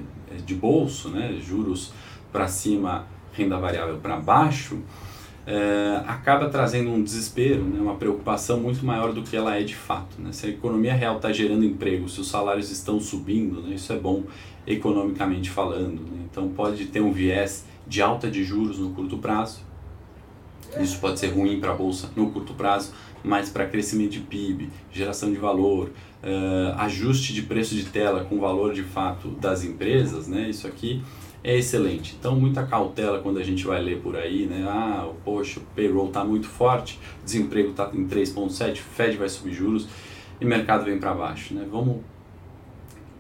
de 0.44 0.56
bolso, 0.56 1.10
né, 1.10 1.38
juros 1.42 1.94
para 2.32 2.48
cima, 2.48 3.06
renda 3.32 3.58
variável 3.60 3.98
para 3.98 4.18
baixo, 4.18 4.80
é, 5.46 6.02
acaba 6.08 6.50
trazendo 6.50 6.90
um 6.90 7.04
desespero, 7.04 7.64
né, 7.64 7.80
uma 7.80 7.96
preocupação 7.96 8.60
muito 8.60 8.86
maior 8.86 9.12
do 9.14 9.24
que 9.24 9.36
ela 9.36 9.58
é 9.58 9.64
de 9.64 9.76
fato. 9.76 10.20
Né? 10.20 10.32
Se 10.32 10.46
a 10.46 10.50
economia 10.50 10.94
real 10.94 11.18
está 11.18 11.32
gerando 11.32 11.66
emprego, 11.66 12.08
se 12.08 12.22
os 12.22 12.30
salários 12.30 12.72
estão 12.72 13.00
subindo, 13.00 13.62
né, 13.62 13.76
isso 13.76 13.92
é 13.92 13.98
bom 13.98 14.24
economicamente 14.66 15.50
falando. 15.50 16.02
Né? 16.02 16.26
Então 16.32 16.48
pode 16.50 16.86
ter 16.86 17.02
um 17.02 17.12
viés 17.12 17.66
de 17.86 18.02
alta 18.02 18.32
de 18.32 18.44
juros 18.44 18.80
no 18.80 18.92
curto 18.92 19.18
prazo, 19.18 19.62
isso 20.80 21.00
pode 21.00 21.20
ser 21.20 21.28
ruim 21.28 21.60
para 21.60 21.72
a 21.72 21.76
bolsa 21.76 22.10
no 22.16 22.32
curto 22.32 22.54
prazo, 22.54 22.94
mas 23.24 23.50
para 23.50 23.66
crescimento 23.66 24.12
de 24.12 24.20
PIB, 24.22 24.70
geração 24.92 25.32
de 25.32 25.38
valor, 25.38 25.92
uh, 26.24 26.80
ajuste 26.80 27.34
de 27.34 27.44
preço 27.44 27.76
de 27.76 27.86
tela 27.86 28.26
com 28.26 28.36
o 28.36 28.40
valor 28.40 28.74
de 28.74 28.84
fato 28.84 29.30
das 29.30 29.64
empresas, 29.64 30.28
né? 30.28 30.50
Isso 30.50 30.66
aqui 30.66 31.04
é 31.44 31.58
excelente. 31.58 32.16
Então, 32.18 32.40
muita 32.40 32.66
cautela 32.66 33.20
quando 33.20 33.38
a 33.38 33.44
gente 33.44 33.66
vai 33.66 33.82
ler 33.82 34.00
por 34.00 34.16
aí, 34.16 34.46
né? 34.46 34.66
Ah, 34.68 35.12
poxa, 35.26 35.60
o 35.60 35.64
payroll 35.76 36.08
está 36.08 36.24
muito 36.24 36.48
forte, 36.48 37.00
desemprego 37.24 37.72
está 37.72 37.92
em 37.94 38.08
3,7, 38.08 38.78
Fed 38.78 39.18
vai 39.18 39.28
subir 39.28 39.54
juros 39.54 39.88
e 40.40 40.46
mercado 40.46 40.86
vem 40.86 40.98
para 40.98 41.14
baixo, 41.14 41.54
né? 41.54 41.68
Vamos 41.70 42.02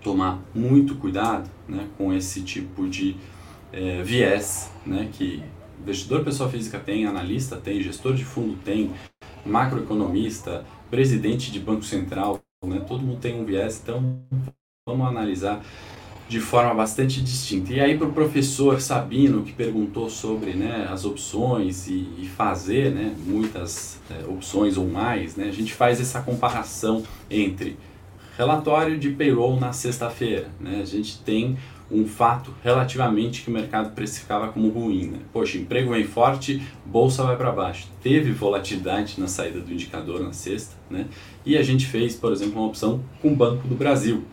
tomar 0.01 0.41
muito 0.53 0.95
cuidado 0.95 1.49
né, 1.67 1.87
com 1.97 2.13
esse 2.13 2.41
tipo 2.41 2.87
de 2.87 3.15
é, 3.71 4.03
viés 4.03 4.69
né, 4.85 5.09
que 5.11 5.41
investidor 5.81 6.23
pessoa 6.23 6.49
física 6.49 6.79
tem, 6.79 7.05
analista 7.05 7.55
tem, 7.55 7.81
gestor 7.81 8.13
de 8.13 8.23
fundo 8.23 8.57
tem, 8.63 8.91
macroeconomista, 9.45 10.65
presidente 10.89 11.51
de 11.51 11.59
banco 11.59 11.83
central, 11.83 12.39
né? 12.65 12.79
todo 12.87 13.01
mundo 13.01 13.19
tem 13.19 13.39
um 13.39 13.45
viés, 13.45 13.81
então 13.81 14.21
vamos 14.87 15.07
analisar 15.07 15.61
de 16.27 16.39
forma 16.39 16.73
bastante 16.73 17.21
distinta. 17.21 17.73
E 17.73 17.79
aí 17.79 17.97
para 17.97 18.07
o 18.07 18.13
professor 18.13 18.79
Sabino, 18.81 19.43
que 19.43 19.51
perguntou 19.51 20.09
sobre 20.09 20.53
né, 20.53 20.87
as 20.89 21.05
opções 21.05 21.87
e, 21.87 22.07
e 22.17 22.27
fazer 22.35 22.91
né, 22.91 23.15
muitas 23.25 23.99
é, 24.09 24.25
opções 24.25 24.77
ou 24.77 24.87
mais, 24.87 25.35
né, 25.35 25.47
a 25.47 25.51
gente 25.51 25.73
faz 25.73 25.99
essa 25.99 26.21
comparação 26.21 27.03
entre 27.29 27.77
relatório 28.37 28.97
de 28.97 29.09
payroll 29.11 29.59
na 29.59 29.73
sexta-feira. 29.73 30.49
Né, 30.59 30.79
a 30.81 30.85
gente 30.85 31.19
tem 31.19 31.57
um 31.91 32.07
fato 32.07 32.53
relativamente 32.63 33.43
que 33.43 33.49
o 33.49 33.53
mercado 33.53 33.93
precificava 33.93 34.47
como 34.47 34.69
ruim. 34.69 35.11
Né? 35.11 35.19
Poxa, 35.31 35.57
emprego 35.57 35.91
vem 35.91 36.03
forte, 36.03 36.61
bolsa 36.85 37.23
vai 37.23 37.37
para 37.37 37.51
baixo. 37.51 37.87
Teve 38.01 38.31
volatilidade 38.31 39.19
na 39.19 39.27
saída 39.27 39.59
do 39.59 39.71
indicador 39.71 40.21
na 40.21 40.33
sexta, 40.33 40.75
né? 40.89 41.05
e 41.45 41.57
a 41.57 41.61
gente 41.63 41.85
fez, 41.85 42.15
por 42.15 42.31
exemplo, 42.31 42.59
uma 42.59 42.67
opção 42.67 43.03
com 43.21 43.33
o 43.33 43.35
Banco 43.35 43.67
do 43.67 43.75
Brasil. 43.75 44.23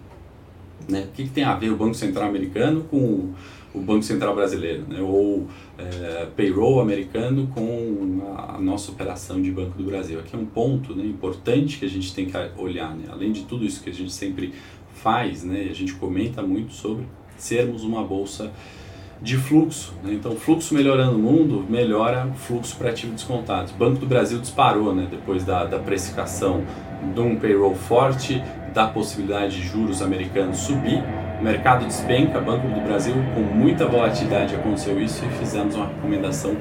Né? 0.89 1.05
O 1.05 1.13
que, 1.13 1.25
que 1.25 1.31
tem 1.31 1.45
a 1.45 1.55
ver 1.55 1.71
o 1.71 1.77
Banco 1.77 1.95
Central 1.95 2.29
americano 2.29 2.85
com 2.85 3.33
o 3.73 3.81
Banco 3.81 4.03
Central 4.03 4.35
brasileiro? 4.35 4.85
Né? 4.89 5.01
Ou 5.01 5.47
é, 5.79 6.27
payroll 6.37 6.81
americano 6.81 7.47
com 7.49 8.23
a, 8.37 8.59
nossa 8.61 8.91
operação 8.91 9.41
de 9.41 9.51
Banco 9.51 9.77
do 9.77 9.85
Brasil? 9.85 10.19
Aqui 10.19 10.35
é 10.35 10.39
um 10.39 10.47
ponto 10.47 10.95
né, 10.95 11.05
importante 11.05 11.79
que 11.79 11.85
a 11.85 11.89
gente 11.89 12.15
tem 12.15 12.27
que 12.27 12.37
olhar. 12.57 12.95
Né? 12.97 13.05
Além 13.11 13.33
de 13.33 13.45
tudo 13.45 13.65
isso 13.65 13.83
que 13.83 13.91
a 13.91 13.95
gente 13.95 14.13
sempre 14.13 14.53
faz, 14.95 15.45
né? 15.45 15.69
a 15.71 15.75
gente 15.75 15.95
comenta 15.95 16.43
muito 16.43 16.73
sobre 16.73 17.05
sermos 17.37 17.85
uma 17.85 18.05
bolsa 18.05 18.51
de 19.23 19.37
fluxo. 19.37 19.95
Né? 20.03 20.15
Então, 20.15 20.35
fluxo 20.37 20.75
melhorando 20.75 21.17
o 21.17 21.19
mundo, 21.19 21.65
melhora 21.69 22.27
o 22.27 22.35
fluxo 22.35 22.77
para 22.77 22.91
ativo 22.91 23.13
descontado. 23.15 23.73
O 23.73 23.77
Banco 23.77 23.99
do 23.99 24.07
Brasil 24.07 24.39
disparou 24.39 24.95
né? 24.95 25.07
depois 25.11 25.45
da, 25.45 25.65
da 25.65 25.79
precificação 25.79 26.65
de 27.15 27.21
um 27.21 27.37
payroll 27.37 27.75
forte, 27.75 28.43
da 28.73 28.87
possibilidade 28.87 29.61
de 29.61 29.67
juros 29.67 30.03
americanos 30.03 30.59
subir. 30.59 31.03
O 31.41 31.43
mercado 31.43 31.87
despenca, 31.87 32.39
Banco 32.41 32.69
do 32.69 32.81
Brasil 32.83 33.15
com 33.35 33.41
muita 33.41 33.87
volatilidade 33.87 34.55
aconteceu 34.55 35.01
isso 35.01 35.25
e 35.25 35.29
fizemos 35.39 35.75
uma 35.75 35.87
recomendação 35.87 36.55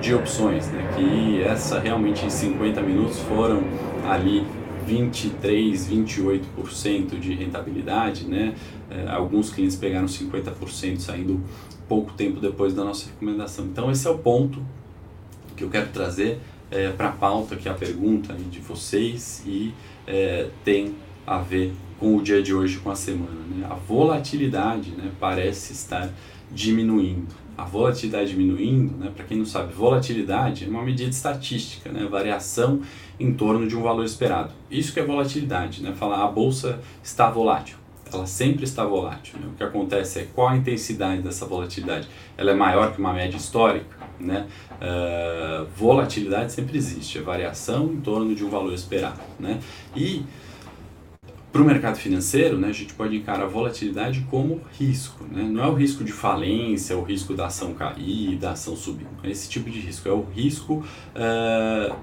de 0.00 0.14
opções, 0.14 0.68
né? 0.68 0.92
que 0.94 1.42
essa 1.42 1.80
realmente 1.80 2.24
em 2.24 2.30
50 2.30 2.80
minutos 2.82 3.18
foram 3.20 3.62
ali 4.08 4.46
23, 4.86 5.88
28% 5.88 7.18
de 7.18 7.34
rentabilidade, 7.34 8.24
né? 8.24 8.54
É, 8.90 9.06
alguns 9.10 9.50
clientes 9.50 9.76
pegaram 9.76 10.06
50% 10.06 10.98
saindo 11.00 11.42
pouco 11.86 12.12
tempo 12.14 12.40
depois 12.40 12.72
da 12.72 12.84
nossa 12.84 13.06
recomendação. 13.06 13.66
Então 13.66 13.90
esse 13.90 14.06
é 14.06 14.10
o 14.10 14.16
ponto 14.16 14.62
que 15.54 15.62
eu 15.62 15.68
quero 15.68 15.88
trazer 15.88 16.40
é, 16.70 16.90
para 16.90 17.08
a 17.08 17.12
pauta, 17.12 17.56
que 17.56 17.68
é 17.68 17.70
a 17.70 17.74
pergunta 17.74 18.32
de 18.34 18.60
vocês 18.60 19.42
e 19.46 19.74
é, 20.06 20.48
tem 20.64 20.94
a 21.28 21.38
ver 21.38 21.72
com 21.98 22.16
o 22.16 22.22
dia 22.22 22.42
de 22.42 22.54
hoje, 22.54 22.78
com 22.78 22.90
a 22.90 22.96
semana. 22.96 23.40
Né? 23.50 23.66
A 23.68 23.74
volatilidade 23.74 24.90
né, 24.92 25.10
parece 25.18 25.72
estar 25.72 26.10
diminuindo 26.50 27.26
a 27.58 27.64
volatilidade 27.64 28.30
diminuindo, 28.30 28.96
né, 28.96 29.10
para 29.14 29.24
quem 29.24 29.36
não 29.36 29.44
sabe, 29.44 29.72
volatilidade 29.72 30.64
é 30.64 30.68
uma 30.68 30.84
medida 30.84 31.10
estatística, 31.10 31.90
né, 31.90 32.06
variação 32.08 32.80
em 33.18 33.34
torno 33.34 33.66
de 33.66 33.76
um 33.76 33.82
valor 33.82 34.04
esperado. 34.04 34.52
Isso 34.70 34.92
que 34.92 35.00
é 35.00 35.04
volatilidade, 35.04 35.82
né, 35.82 35.92
falar 35.92 36.24
a 36.24 36.28
bolsa 36.28 36.78
está 37.02 37.28
volátil. 37.28 37.76
Ela 38.12 38.26
sempre 38.26 38.62
está 38.62 38.84
volátil. 38.84 39.40
Né? 39.40 39.48
O 39.52 39.56
que 39.56 39.62
acontece 39.64 40.20
é 40.20 40.28
qual 40.32 40.48
a 40.48 40.56
intensidade 40.56 41.20
dessa 41.20 41.44
volatilidade. 41.44 42.08
Ela 42.38 42.52
é 42.52 42.54
maior 42.54 42.94
que 42.94 42.98
uma 42.98 43.12
média 43.12 43.36
histórica. 43.36 43.98
Né? 44.18 44.46
Uh, 44.80 45.66
volatilidade 45.76 46.52
sempre 46.52 46.78
existe, 46.78 47.18
é 47.18 47.20
variação 47.20 47.92
em 47.92 48.00
torno 48.00 48.34
de 48.34 48.42
um 48.42 48.48
valor 48.48 48.72
esperado. 48.72 49.20
Né? 49.38 49.60
E 49.94 50.22
para 51.58 51.64
o 51.64 51.66
mercado 51.66 51.96
financeiro, 51.96 52.56
né, 52.56 52.68
a 52.68 52.72
gente 52.72 52.94
pode 52.94 53.16
encarar 53.16 53.42
a 53.42 53.48
volatilidade 53.48 54.24
como 54.30 54.60
risco. 54.78 55.24
Né? 55.28 55.42
Não 55.42 55.64
é 55.64 55.66
o 55.66 55.74
risco 55.74 56.04
de 56.04 56.12
falência, 56.12 56.96
o 56.96 57.02
risco 57.02 57.34
da 57.34 57.46
ação 57.46 57.74
cair, 57.74 58.36
da 58.36 58.52
ação 58.52 58.76
subir. 58.76 59.08
é 59.24 59.30
esse 59.30 59.48
tipo 59.48 59.68
de 59.68 59.80
risco. 59.80 60.08
É 60.08 60.12
o 60.12 60.24
risco 60.32 60.84
uh, 61.16 61.96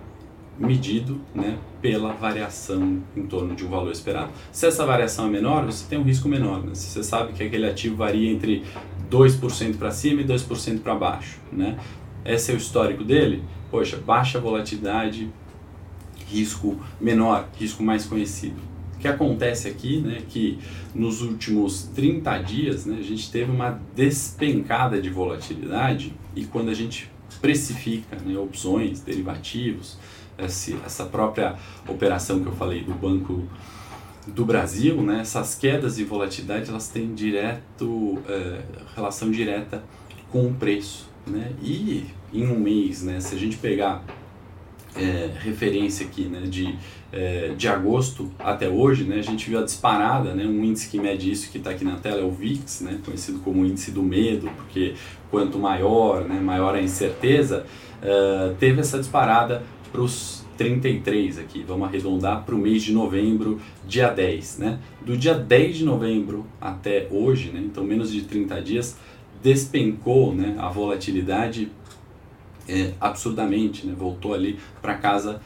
medido 0.59 1.21
né, 1.33 1.57
pela 1.81 2.11
variação 2.11 3.01
em 3.15 3.25
torno 3.27 3.55
de 3.55 3.65
um 3.65 3.69
valor 3.69 3.93
esperado. 3.93 4.31
Se 4.51 4.67
essa 4.67 4.85
variação 4.85 5.27
é 5.27 5.29
menor, 5.29 5.63
você 5.63 5.85
tem 5.87 5.97
um 5.97 6.03
risco 6.03 6.27
menor. 6.27 6.61
Né? 6.61 6.75
Se 6.75 6.89
você 6.89 7.01
sabe 7.01 7.31
que 7.31 7.41
aquele 7.41 7.65
ativo 7.65 7.95
varia 7.95 8.29
entre 8.29 8.61
2% 9.09 9.77
para 9.77 9.89
cima 9.89 10.19
e 10.19 10.25
2% 10.25 10.81
para 10.81 10.95
baixo. 10.95 11.39
Né? 11.49 11.77
Esse 12.25 12.51
é 12.51 12.55
o 12.55 12.57
histórico 12.57 13.05
dele. 13.05 13.41
Poxa, 13.71 13.95
baixa 13.95 14.37
volatilidade, 14.37 15.31
risco 16.27 16.77
menor, 16.99 17.47
risco 17.57 17.81
mais 17.81 18.05
conhecido 18.05 18.74
que 19.05 19.07
acontece 19.07 19.67
aqui, 19.67 19.99
né, 19.99 20.23
que 20.27 20.57
nos 20.95 21.21
últimos 21.21 21.83
30 21.93 22.39
dias 22.39 22.85
né, 22.87 22.97
a 22.99 23.03
gente 23.03 23.31
teve 23.31 23.51
uma 23.51 23.79
despencada 23.95 24.99
de 24.99 25.11
volatilidade 25.11 26.11
e 26.35 26.43
quando 26.45 26.69
a 26.69 26.73
gente 26.73 27.11
precifica 27.39 28.17
né, 28.25 28.35
opções, 28.35 29.01
derivativos, 29.01 29.97
essa 30.37 31.05
própria 31.05 31.55
operação 31.87 32.39
que 32.41 32.47
eu 32.47 32.51
falei 32.53 32.83
do 32.83 32.95
Banco 32.95 33.43
do 34.25 34.43
Brasil, 34.43 34.99
né, 35.03 35.19
essas 35.21 35.53
quedas 35.53 35.97
de 35.97 36.03
volatilidade 36.03 36.71
elas 36.71 36.89
têm 36.89 37.13
direto, 37.13 38.17
é, 38.27 38.61
relação 38.95 39.29
direta 39.29 39.83
com 40.31 40.47
o 40.47 40.53
preço. 40.55 41.07
Né? 41.27 41.53
E 41.61 42.05
em 42.33 42.47
um 42.47 42.59
mês, 42.59 43.03
né, 43.03 43.19
se 43.19 43.35
a 43.35 43.37
gente 43.37 43.57
pegar 43.57 44.03
é, 44.97 45.29
referência 45.39 46.05
aqui 46.05 46.23
né, 46.23 46.41
de, 46.41 46.75
é, 47.11 47.53
de 47.55 47.67
agosto 47.67 48.31
até 48.39 48.69
hoje, 48.69 49.03
né, 49.03 49.17
a 49.19 49.21
gente 49.21 49.49
viu 49.49 49.59
a 49.59 49.63
disparada, 49.63 50.33
né, 50.33 50.45
um 50.45 50.63
índice 50.63 50.89
que 50.89 50.99
mede 50.99 51.31
isso 51.31 51.51
que 51.51 51.57
está 51.57 51.71
aqui 51.71 51.83
na 51.83 51.97
tela 51.97 52.21
é 52.21 52.23
o 52.23 52.31
VIX, 52.31 52.81
né, 52.81 52.99
conhecido 53.03 53.39
como 53.39 53.65
índice 53.65 53.91
do 53.91 54.01
medo, 54.01 54.49
porque 54.55 54.93
quanto 55.29 55.57
maior, 55.57 56.23
né, 56.23 56.39
maior 56.39 56.75
a 56.75 56.81
incerteza, 56.81 57.65
é, 58.01 58.53
teve 58.59 58.79
essa 58.81 58.97
disparada 58.97 59.63
para 59.91 60.01
os 60.01 60.45
33 60.57 61.39
aqui, 61.39 61.63
vamos 61.67 61.87
arredondar 61.87 62.43
para 62.43 62.55
o 62.55 62.57
mês 62.57 62.81
de 62.81 62.93
novembro, 62.93 63.59
dia 63.85 64.09
10. 64.09 64.59
Né? 64.59 64.79
Do 65.05 65.17
dia 65.17 65.33
10 65.33 65.77
de 65.77 65.85
novembro 65.85 66.45
até 66.61 67.07
hoje, 67.11 67.49
né, 67.51 67.61
então 67.63 67.83
menos 67.83 68.11
de 68.11 68.21
30 68.21 68.61
dias, 68.61 68.97
despencou 69.43 70.33
né, 70.33 70.55
a 70.57 70.69
volatilidade 70.69 71.69
é, 72.67 72.93
absurdamente, 72.99 73.85
né? 73.85 73.93
voltou 73.97 74.33
ali 74.33 74.59
para 74.81 74.95
casa 74.95 75.41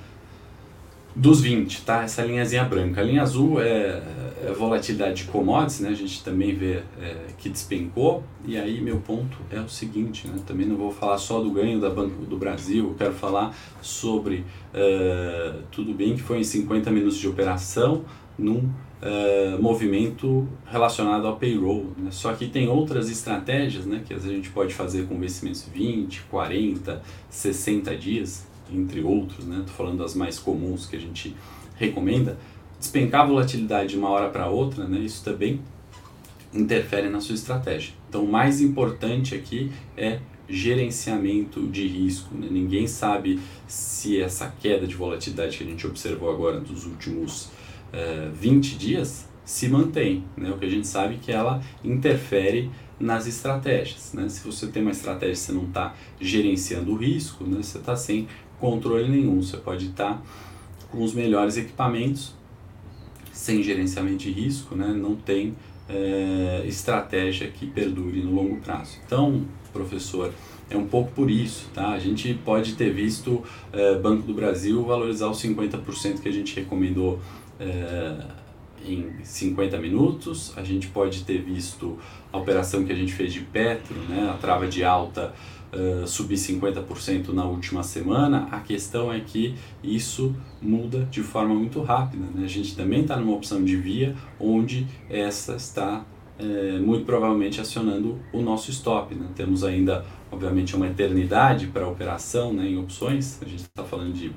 dos 1.15 1.41
20, 1.41 1.81
tá? 1.81 2.03
Essa 2.03 2.23
linhazinha 2.23 2.63
branca. 2.63 3.01
A 3.01 3.03
linha 3.03 3.21
azul 3.21 3.61
é, 3.61 4.01
é 4.45 4.53
volatilidade 4.57 5.23
de 5.23 5.29
commodities, 5.29 5.81
né? 5.81 5.89
A 5.89 5.93
gente 5.93 6.23
também 6.23 6.55
vê 6.55 6.81
é, 7.01 7.25
que 7.37 7.49
despencou. 7.49 8.23
E 8.45 8.57
aí 8.57 8.79
meu 8.79 8.97
ponto 8.97 9.37
é 9.51 9.59
o 9.59 9.67
seguinte, 9.67 10.27
né? 10.27 10.35
Também 10.45 10.65
não 10.65 10.77
vou 10.77 10.91
falar 10.91 11.17
só 11.17 11.41
do 11.41 11.51
ganho 11.51 11.79
da 11.79 11.89
Banco 11.89 12.25
do 12.25 12.37
Brasil, 12.37 12.89
eu 12.89 12.95
quero 12.95 13.13
falar 13.13 13.55
sobre 13.81 14.45
é, 14.73 15.55
tudo 15.71 15.93
bem 15.93 16.15
que 16.15 16.21
foi 16.21 16.39
em 16.39 16.43
50 16.43 16.89
minutos 16.91 17.17
de 17.17 17.27
operação 17.27 18.05
num 18.37 18.69
uh, 19.01 19.61
movimento 19.61 20.47
relacionado 20.65 21.27
ao 21.27 21.37
payroll. 21.37 21.93
Né? 21.97 22.09
Só 22.11 22.33
que 22.33 22.47
tem 22.47 22.67
outras 22.67 23.09
estratégias 23.09 23.85
né, 23.85 24.03
que 24.05 24.13
a 24.13 24.19
gente 24.19 24.49
pode 24.49 24.73
fazer 24.73 25.07
com 25.07 25.19
vencimentos 25.19 25.67
20, 25.73 26.23
40, 26.23 27.01
60 27.29 27.95
dias. 27.97 28.47
entre 28.71 29.01
outros, 29.01 29.45
né? 29.45 29.63
Tô 29.65 29.73
falando 29.73 29.97
das 29.97 30.13
mais 30.13 30.37
comuns 30.37 30.85
que 30.85 30.95
a 30.95 30.99
gente 30.99 31.35
recomenda, 31.75 32.37
despencar 32.79 33.21
a 33.21 33.25
volatilidade 33.25 33.89
de 33.89 33.97
uma 33.97 34.09
hora 34.09 34.29
para 34.29 34.47
outra, 34.47 34.87
né? 34.87 34.99
Isso 34.99 35.23
também 35.23 35.59
interfere 36.53 37.09
na 37.09 37.19
sua 37.19 37.33
estratégia. 37.33 37.93
Então, 38.07 38.23
o 38.23 38.31
mais 38.31 38.61
importante 38.61 39.33
aqui 39.33 39.71
é 39.97 40.19
gerenciamento 40.47 41.67
de 41.67 41.87
risco. 41.87 42.35
Né? 42.35 42.47
Ninguém 42.49 42.87
sabe 42.87 43.39
se 43.67 44.19
essa 44.19 44.53
queda 44.59 44.87
de 44.87 44.95
volatilidade 44.95 45.57
que 45.57 45.63
a 45.63 45.67
gente 45.67 45.85
observou 45.85 46.31
agora 46.31 46.59
dos 46.59 46.85
últimos 46.85 47.49
uh, 47.93 48.27
eh, 48.27 48.29
20 48.33 48.77
dias 48.77 49.27
se 49.45 49.67
mantém. 49.67 50.23
Né? 50.37 50.51
O 50.51 50.57
que 50.57 50.65
a 50.65 50.69
gente 50.69 50.87
sabe 50.87 51.15
é 51.15 51.17
que 51.17 51.31
ela 51.31 51.61
interfere 51.83 52.69
nas 52.99 53.25
estratégias. 53.25 54.13
Né? 54.13 54.29
Se 54.29 54.45
você 54.45 54.67
tem 54.67 54.81
uma 54.81 54.91
estratégia 54.91 55.33
e 55.33 55.35
você 55.37 55.51
não 55.51 55.63
está 55.63 55.95
gerenciando 56.19 56.91
o 56.91 56.95
risco, 56.95 57.43
né? 57.43 57.57
você 57.61 57.77
está 57.77 57.95
sem 57.95 58.27
controle 58.59 59.09
nenhum. 59.09 59.41
Você 59.41 59.57
pode 59.57 59.87
estar 59.87 60.15
tá 60.15 60.21
com 60.91 61.03
os 61.03 61.13
melhores 61.13 61.57
equipamentos, 61.57 62.33
sem 63.31 63.63
gerenciamento 63.63 64.17
de 64.17 64.31
risco, 64.31 64.75
né? 64.75 64.87
não 64.87 65.15
tem 65.15 65.55
é, 65.89 66.63
estratégia 66.67 67.47
que 67.47 67.65
perdure 67.65 68.21
no 68.21 68.35
longo 68.35 68.57
prazo. 68.57 68.97
Então, 69.05 69.45
professor, 69.73 70.31
é 70.69 70.77
um 70.77 70.85
pouco 70.85 71.11
por 71.11 71.31
isso, 71.31 71.67
tá? 71.73 71.89
A 71.89 71.99
gente 71.99 72.33
pode 72.45 72.75
ter 72.75 72.93
visto 72.93 73.43
é, 73.73 73.97
Banco 73.97 74.23
do 74.23 74.33
Brasil 74.33 74.83
valorizar 74.83 75.27
os 75.27 75.41
50% 75.41 76.21
que 76.21 76.29
a 76.29 76.31
gente 76.31 76.55
recomendou 76.55 77.19
é, 77.59 78.15
em 78.85 79.23
50 79.23 79.77
minutos, 79.77 80.53
a 80.55 80.63
gente 80.63 80.87
pode 80.87 81.23
ter 81.23 81.41
visto 81.41 81.97
a 82.31 82.37
operação 82.37 82.85
que 82.85 82.91
a 82.91 82.95
gente 82.95 83.13
fez 83.13 83.33
de 83.33 83.41
Petro, 83.41 83.95
né, 84.07 84.29
a 84.33 84.37
trava 84.37 84.67
de 84.67 84.83
alta 84.83 85.33
uh, 85.73 86.07
subir 86.07 86.35
50% 86.35 87.29
na 87.29 87.45
última 87.45 87.83
semana, 87.83 88.47
a 88.51 88.59
questão 88.59 89.11
é 89.11 89.19
que 89.19 89.55
isso 89.83 90.35
muda 90.61 91.07
de 91.11 91.21
forma 91.21 91.53
muito 91.53 91.81
rápida. 91.81 92.25
Né? 92.33 92.45
A 92.45 92.47
gente 92.47 92.75
também 92.75 93.01
está 93.01 93.17
numa 93.17 93.35
opção 93.35 93.63
de 93.63 93.75
via 93.75 94.15
onde 94.39 94.87
essa 95.09 95.55
está 95.55 96.05
é, 96.37 96.79
muito 96.79 97.05
provavelmente 97.05 97.59
acionando 97.59 98.17
o 98.31 98.41
nosso 98.41 98.71
stop. 98.71 99.13
Né? 99.13 99.27
Temos 99.35 99.63
ainda, 99.63 100.05
obviamente, 100.31 100.75
uma 100.75 100.87
eternidade 100.87 101.67
para 101.67 101.87
operação 101.87 102.53
né, 102.53 102.67
em 102.67 102.77
opções, 102.77 103.39
a 103.41 103.45
gente 103.45 103.63
está 103.63 103.83
falando 103.83 104.13
de 104.13 104.31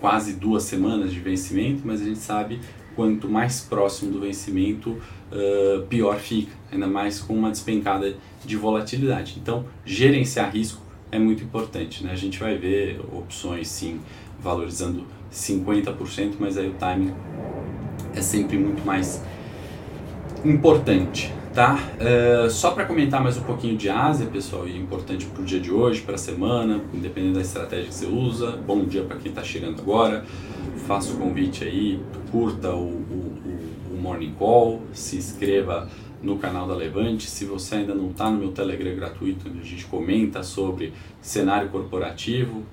quase 0.00 0.34
duas 0.34 0.62
semanas 0.64 1.12
de 1.12 1.20
vencimento, 1.20 1.82
mas 1.84 2.00
a 2.00 2.04
gente 2.04 2.18
sabe 2.18 2.60
quanto 2.94 3.28
mais 3.28 3.60
próximo 3.60 4.10
do 4.10 4.20
vencimento, 4.20 4.90
uh, 4.90 5.86
pior 5.86 6.18
fica, 6.18 6.52
ainda 6.72 6.86
mais 6.86 7.20
com 7.20 7.34
uma 7.34 7.50
despencada 7.50 8.16
de 8.44 8.56
volatilidade. 8.56 9.36
Então, 9.40 9.66
gerenciar 9.84 10.50
risco 10.50 10.80
é 11.12 11.18
muito 11.18 11.44
importante. 11.44 12.02
Né? 12.02 12.10
A 12.10 12.16
gente 12.16 12.40
vai 12.40 12.56
ver 12.56 13.00
opções, 13.12 13.68
sim, 13.68 14.00
valorizando 14.40 15.06
50%, 15.30 16.34
mas 16.38 16.56
aí 16.56 16.68
o 16.68 16.74
timing 16.74 17.12
é 18.14 18.22
sempre 18.22 18.56
muito 18.56 18.84
mais 18.84 19.22
importante. 20.44 21.32
Tá? 21.56 21.74
Uh, 21.74 22.50
só 22.50 22.72
para 22.72 22.84
comentar 22.84 23.22
mais 23.22 23.38
um 23.38 23.42
pouquinho 23.42 23.78
de 23.78 23.88
Ásia, 23.88 24.26
pessoal, 24.26 24.68
e 24.68 24.74
é 24.74 24.76
importante 24.76 25.24
para 25.24 25.40
o 25.40 25.44
dia 25.46 25.58
de 25.58 25.72
hoje, 25.72 26.02
para 26.02 26.16
a 26.16 26.18
semana, 26.18 26.82
independente 26.92 27.36
da 27.36 27.40
estratégia 27.40 27.86
que 27.86 27.94
você 27.94 28.04
usa. 28.04 28.50
Bom 28.58 28.84
dia 28.84 29.04
para 29.04 29.16
quem 29.16 29.30
está 29.30 29.42
chegando 29.42 29.80
agora. 29.80 30.22
Faço 30.86 31.14
o 31.14 31.16
convite 31.16 31.64
aí, 31.64 31.98
curta 32.30 32.74
o, 32.74 32.88
o, 32.88 33.38
o, 33.90 33.96
Morning 33.98 34.34
Call, 34.38 34.82
se 34.92 35.16
inscreva 35.16 35.88
no 36.22 36.36
canal 36.36 36.68
da 36.68 36.74
Levante. 36.74 37.26
Se 37.26 37.46
você 37.46 37.76
ainda 37.76 37.94
não 37.94 38.10
está 38.10 38.30
no 38.30 38.36
meu 38.36 38.52
Telegram 38.52 38.94
gratuito, 38.94 39.48
onde 39.48 39.60
a 39.60 39.64
gente 39.64 39.86
comenta 39.86 40.42
sobre 40.42 40.92
cenário 41.22 41.70
corporativo, 41.70 42.64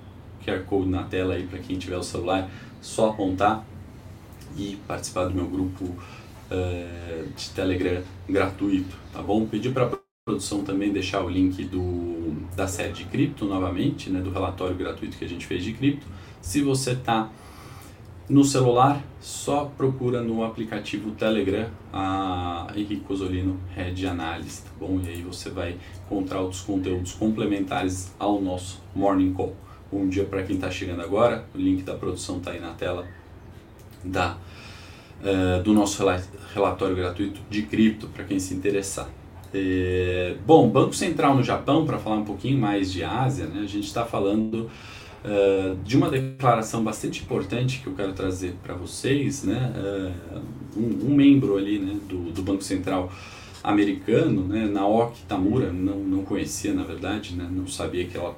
QR 0.44 0.62
Code 0.66 0.90
na 0.90 1.04
tela 1.04 1.32
aí 1.32 1.46
para 1.46 1.58
quem 1.58 1.78
tiver 1.78 1.96
o 1.96 2.02
celular, 2.02 2.50
só 2.82 3.08
apontar 3.08 3.64
e 4.58 4.78
participar 4.86 5.24
do 5.24 5.34
meu 5.34 5.46
grupo 5.46 5.96
uh, 6.54 7.28
de 7.36 7.50
Telegram 7.50 8.02
gratuito, 8.28 8.96
tá 9.12 9.20
bom? 9.22 9.46
Pedir 9.46 9.72
para 9.72 9.86
a 9.86 9.98
produção 10.24 10.62
também 10.62 10.92
deixar 10.92 11.22
o 11.24 11.28
link 11.28 11.64
do, 11.64 12.34
da 12.56 12.66
série 12.66 12.92
de 12.92 13.04
cripto 13.04 13.44
novamente, 13.44 14.08
né, 14.10 14.20
do 14.20 14.30
relatório 14.30 14.76
gratuito 14.76 15.18
que 15.18 15.24
a 15.24 15.28
gente 15.28 15.46
fez 15.46 15.62
de 15.62 15.72
cripto. 15.72 16.06
Se 16.40 16.62
você 16.62 16.92
está 16.92 17.30
no 18.28 18.42
celular, 18.42 19.02
só 19.20 19.66
procura 19.76 20.22
no 20.22 20.42
aplicativo 20.44 21.10
Telegram 21.10 21.68
a 21.92 22.68
Henrique 22.74 23.00
Cosolino 23.00 23.60
Red 23.74 24.06
Análise, 24.06 24.62
tá 24.62 24.70
bom? 24.80 24.98
E 25.04 25.08
aí 25.08 25.22
você 25.22 25.50
vai 25.50 25.76
encontrar 26.06 26.40
outros 26.40 26.62
conteúdos 26.62 27.12
complementares 27.12 28.14
ao 28.18 28.40
nosso 28.40 28.82
Morning 28.94 29.34
Call. 29.34 29.54
Bom 29.92 30.08
dia 30.08 30.24
para 30.24 30.42
quem 30.42 30.56
está 30.56 30.70
chegando 30.70 31.02
agora, 31.02 31.46
o 31.54 31.58
link 31.58 31.82
da 31.82 31.94
produção 31.94 32.38
está 32.38 32.52
aí 32.52 32.60
na 32.60 32.72
tela 32.72 33.06
da 34.02 34.38
uh, 35.24 35.62
do 35.62 35.72
nosso 35.72 36.04
relatório 36.54 36.94
gratuito 36.94 37.40
de 37.50 37.62
cripto, 37.62 38.06
para 38.08 38.24
quem 38.24 38.38
se 38.38 38.54
interessar. 38.54 39.08
É, 39.56 40.34
bom, 40.44 40.68
Banco 40.68 40.94
Central 40.94 41.36
no 41.36 41.42
Japão, 41.42 41.86
para 41.86 41.96
falar 41.98 42.16
um 42.16 42.24
pouquinho 42.24 42.58
mais 42.58 42.92
de 42.92 43.04
Ásia, 43.04 43.46
né, 43.46 43.60
a 43.62 43.66
gente 43.66 43.86
está 43.86 44.04
falando 44.04 44.68
uh, 45.24 45.76
de 45.84 45.96
uma 45.96 46.10
declaração 46.10 46.82
bastante 46.82 47.22
importante 47.22 47.80
que 47.80 47.86
eu 47.86 47.94
quero 47.94 48.12
trazer 48.12 48.56
para 48.62 48.74
vocês. 48.74 49.44
Né, 49.44 49.72
uh, 49.76 50.42
um, 50.76 51.10
um, 51.10 51.14
membro 51.14 51.56
ali 51.56 51.78
né, 51.78 51.96
do, 52.08 52.32
do 52.32 52.42
Banco 52.42 52.64
Central 52.64 53.12
americano, 53.62 54.44
né, 54.44 54.66
Naoki 54.66 55.22
Tamura, 55.28 55.72
não, 55.72 55.98
não 56.00 56.24
conhecia 56.24 56.74
na 56.74 56.82
verdade, 56.82 57.36
né, 57.36 57.48
não 57.48 57.68
sabia 57.68 58.04
que 58.06 58.16
ela 58.16 58.36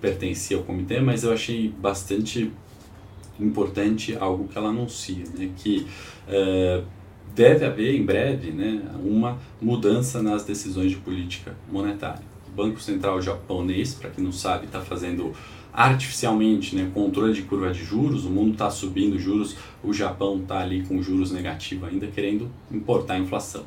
pertencia 0.00 0.56
ao 0.56 0.62
comitê, 0.62 0.98
mas 1.00 1.24
eu 1.24 1.32
achei 1.32 1.68
bastante 1.68 2.50
importante 3.40 4.16
algo 4.18 4.48
que 4.48 4.56
ela 4.56 4.68
anuncia, 4.68 5.24
né, 5.36 5.50
que 5.56 5.86
uh, 6.28 6.84
deve 7.34 7.64
haver 7.64 7.94
em 7.94 8.04
breve 8.04 8.50
né, 8.50 8.82
uma 9.02 9.38
mudança 9.60 10.22
nas 10.22 10.44
decisões 10.44 10.90
de 10.90 10.96
política 10.96 11.54
monetária. 11.70 12.22
O 12.48 12.56
Banco 12.56 12.80
Central 12.80 13.22
japonês, 13.22 13.94
para 13.94 14.10
quem 14.10 14.24
não 14.24 14.32
sabe, 14.32 14.66
está 14.66 14.80
fazendo 14.80 15.32
artificialmente 15.72 16.74
né, 16.74 16.90
controle 16.92 17.32
de 17.32 17.42
curva 17.42 17.70
de 17.70 17.84
juros, 17.84 18.24
o 18.24 18.30
mundo 18.30 18.52
está 18.52 18.70
subindo 18.70 19.18
juros, 19.18 19.56
o 19.82 19.92
Japão 19.92 20.38
está 20.38 20.58
ali 20.58 20.82
com 20.82 21.00
juros 21.00 21.30
negativos 21.30 21.88
ainda, 21.88 22.06
querendo 22.08 22.50
importar 22.70 23.18
inflação. 23.18 23.64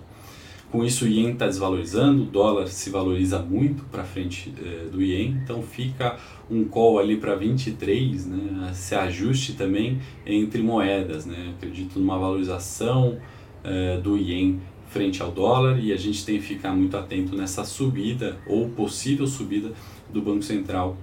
Com 0.71 0.85
isso, 0.85 1.03
o 1.03 1.07
ien 1.07 1.33
está 1.33 1.47
desvalorizando, 1.47 2.23
o 2.23 2.25
dólar 2.25 2.67
se 2.69 2.89
valoriza 2.89 3.39
muito 3.39 3.83
para 3.91 4.05
frente 4.05 4.53
eh, 4.57 4.87
do 4.89 5.01
ien, 5.01 5.37
então 5.43 5.61
fica 5.61 6.17
um 6.49 6.63
call 6.63 6.97
ali 6.97 7.17
para 7.17 7.35
23, 7.35 8.25
né, 8.25 8.71
se 8.73 8.95
ajuste 8.95 9.53
também 9.53 9.99
entre 10.25 10.61
moedas. 10.61 11.25
Né, 11.25 11.53
acredito 11.57 11.99
numa 11.99 12.17
valorização 12.17 13.19
eh, 13.65 13.99
do 14.01 14.17
ien 14.17 14.61
frente 14.87 15.21
ao 15.21 15.29
dólar 15.29 15.77
e 15.77 15.91
a 15.91 15.97
gente 15.97 16.25
tem 16.25 16.37
que 16.37 16.45
ficar 16.45 16.73
muito 16.73 16.95
atento 16.95 17.35
nessa 17.35 17.65
subida 17.65 18.37
ou 18.47 18.69
possível 18.69 19.27
subida 19.27 19.73
do 20.11 20.21
Banco 20.21 20.43
Central 20.43 20.95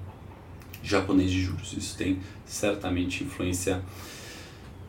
japonês 0.83 1.31
de 1.31 1.42
juros. 1.42 1.74
Isso 1.76 1.96
tem 1.96 2.18
certamente 2.46 3.22
influência 3.22 3.83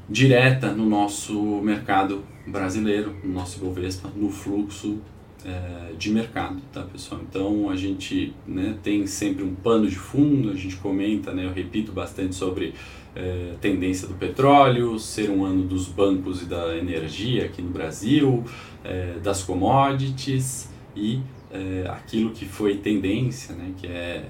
direta 0.10 0.72
no 0.72 0.86
nosso 0.86 1.62
mercado 1.62 2.24
brasileiro, 2.48 3.16
no 3.24 3.34
nosso 3.34 3.60
Ibovespa, 3.60 4.10
no 4.16 4.30
fluxo 4.30 5.00
é, 5.46 5.94
de 5.98 6.10
mercado, 6.10 6.60
tá 6.74 6.82
pessoal? 6.82 7.22
Então 7.30 7.70
a 7.70 7.76
gente 7.76 8.34
né, 8.48 8.76
tem 8.82 9.06
sempre 9.06 9.44
um 9.44 9.54
pano 9.54 9.88
de 9.88 9.96
fundo, 9.96 10.50
a 10.50 10.56
gente 10.56 10.76
comenta, 10.78 11.34
né, 11.34 11.46
eu 11.46 11.54
repito 11.54 11.92
bastante 11.92 12.36
sobre 12.36 12.74
é, 13.16 13.54
tendência 13.62 14.08
do 14.08 14.16
petróleo, 14.16 14.98
ser 15.00 15.30
um 15.30 15.46
ano 15.46 15.64
dos 15.64 15.88
bancos 15.88 16.42
e 16.42 16.46
da 16.46 16.76
energia 16.76 17.46
aqui 17.46 17.62
no 17.62 17.70
Brasil, 17.70 18.44
é, 18.84 19.20
das 19.24 19.44
commodities 19.44 20.70
e 20.96 21.22
é, 21.52 21.88
aquilo 21.88 22.32
que 22.32 22.46
foi 22.46 22.78
tendência, 22.78 23.56
né, 23.56 23.74
que 23.78 23.88
é 23.88 24.26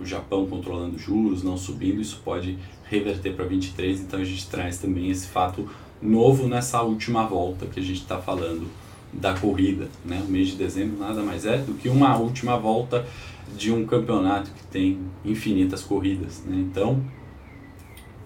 o 0.00 0.06
Japão 0.06 0.46
controlando 0.46 0.98
juros, 0.98 1.42
não 1.42 1.58
subindo, 1.58 2.00
isso 2.00 2.22
pode 2.24 2.56
reverter 2.90 3.34
para 3.34 3.44
23, 3.44 4.00
então 4.00 4.20
a 4.20 4.24
gente 4.24 4.48
traz 4.48 4.78
também 4.78 5.10
esse 5.10 5.28
fato 5.28 5.68
novo 6.02 6.48
nessa 6.48 6.82
última 6.82 7.24
volta 7.24 7.66
que 7.66 7.78
a 7.78 7.82
gente 7.82 8.00
está 8.00 8.18
falando 8.18 8.66
da 9.12 9.32
corrida. 9.34 9.88
Né? 10.04 10.22
O 10.26 10.30
mês 10.30 10.48
de 10.48 10.56
dezembro 10.56 10.98
nada 10.98 11.22
mais 11.22 11.46
é 11.46 11.58
do 11.58 11.74
que 11.74 11.88
uma 11.88 12.16
última 12.18 12.58
volta 12.58 13.06
de 13.56 13.72
um 13.72 13.86
campeonato 13.86 14.50
que 14.50 14.64
tem 14.64 14.98
infinitas 15.24 15.82
corridas. 15.82 16.42
Né? 16.44 16.56
Então, 16.58 17.00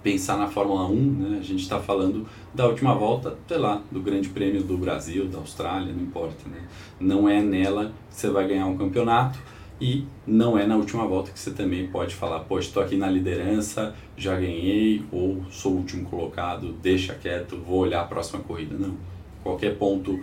pensar 0.02 0.38
na 0.38 0.48
Fórmula 0.48 0.86
1, 0.86 0.94
né? 0.94 1.38
a 1.38 1.42
gente 1.42 1.62
está 1.62 1.78
falando 1.78 2.26
da 2.54 2.66
última 2.66 2.94
volta, 2.94 3.36
sei 3.46 3.58
lá, 3.58 3.82
do 3.90 4.00
Grande 4.00 4.28
Prêmio 4.30 4.62
do 4.62 4.78
Brasil, 4.78 5.26
da 5.26 5.38
Austrália, 5.38 5.92
não 5.92 6.02
importa. 6.02 6.48
Né? 6.48 6.62
Não 6.98 7.28
é 7.28 7.42
nela 7.42 7.92
que 8.10 8.16
você 8.16 8.30
vai 8.30 8.46
ganhar 8.48 8.66
um 8.66 8.78
campeonato 8.78 9.38
e 9.80 10.06
não 10.26 10.56
é 10.56 10.66
na 10.66 10.76
última 10.76 11.06
volta 11.06 11.32
que 11.32 11.38
você 11.38 11.50
também 11.50 11.88
pode 11.88 12.14
falar, 12.14 12.40
poxa, 12.40 12.68
estou 12.68 12.82
aqui 12.82 12.96
na 12.96 13.08
liderança, 13.08 13.94
já 14.16 14.34
ganhei, 14.34 15.04
ou 15.10 15.44
sou 15.50 15.72
o 15.72 15.76
último 15.76 16.08
colocado, 16.08 16.72
deixa 16.80 17.14
quieto, 17.14 17.56
vou 17.56 17.80
olhar 17.80 18.02
a 18.02 18.04
próxima 18.04 18.40
corrida. 18.40 18.76
Não. 18.78 18.96
Qualquer 19.42 19.76
ponto 19.76 20.20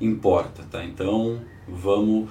importa, 0.00 0.62
tá? 0.70 0.84
Então 0.84 1.40
vamos 1.68 2.30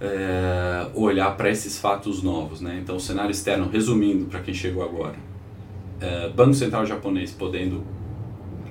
é, 0.00 0.88
olhar 0.94 1.36
para 1.36 1.50
esses 1.50 1.78
fatos 1.78 2.22
novos. 2.22 2.60
Né? 2.60 2.78
Então, 2.82 2.98
cenário 2.98 3.30
externo, 3.30 3.68
resumindo 3.68 4.26
para 4.26 4.40
quem 4.40 4.54
chegou 4.54 4.82
agora, 4.82 5.16
é, 6.00 6.28
Banco 6.28 6.54
Central 6.54 6.84
japonês 6.84 7.32
podendo 7.32 7.82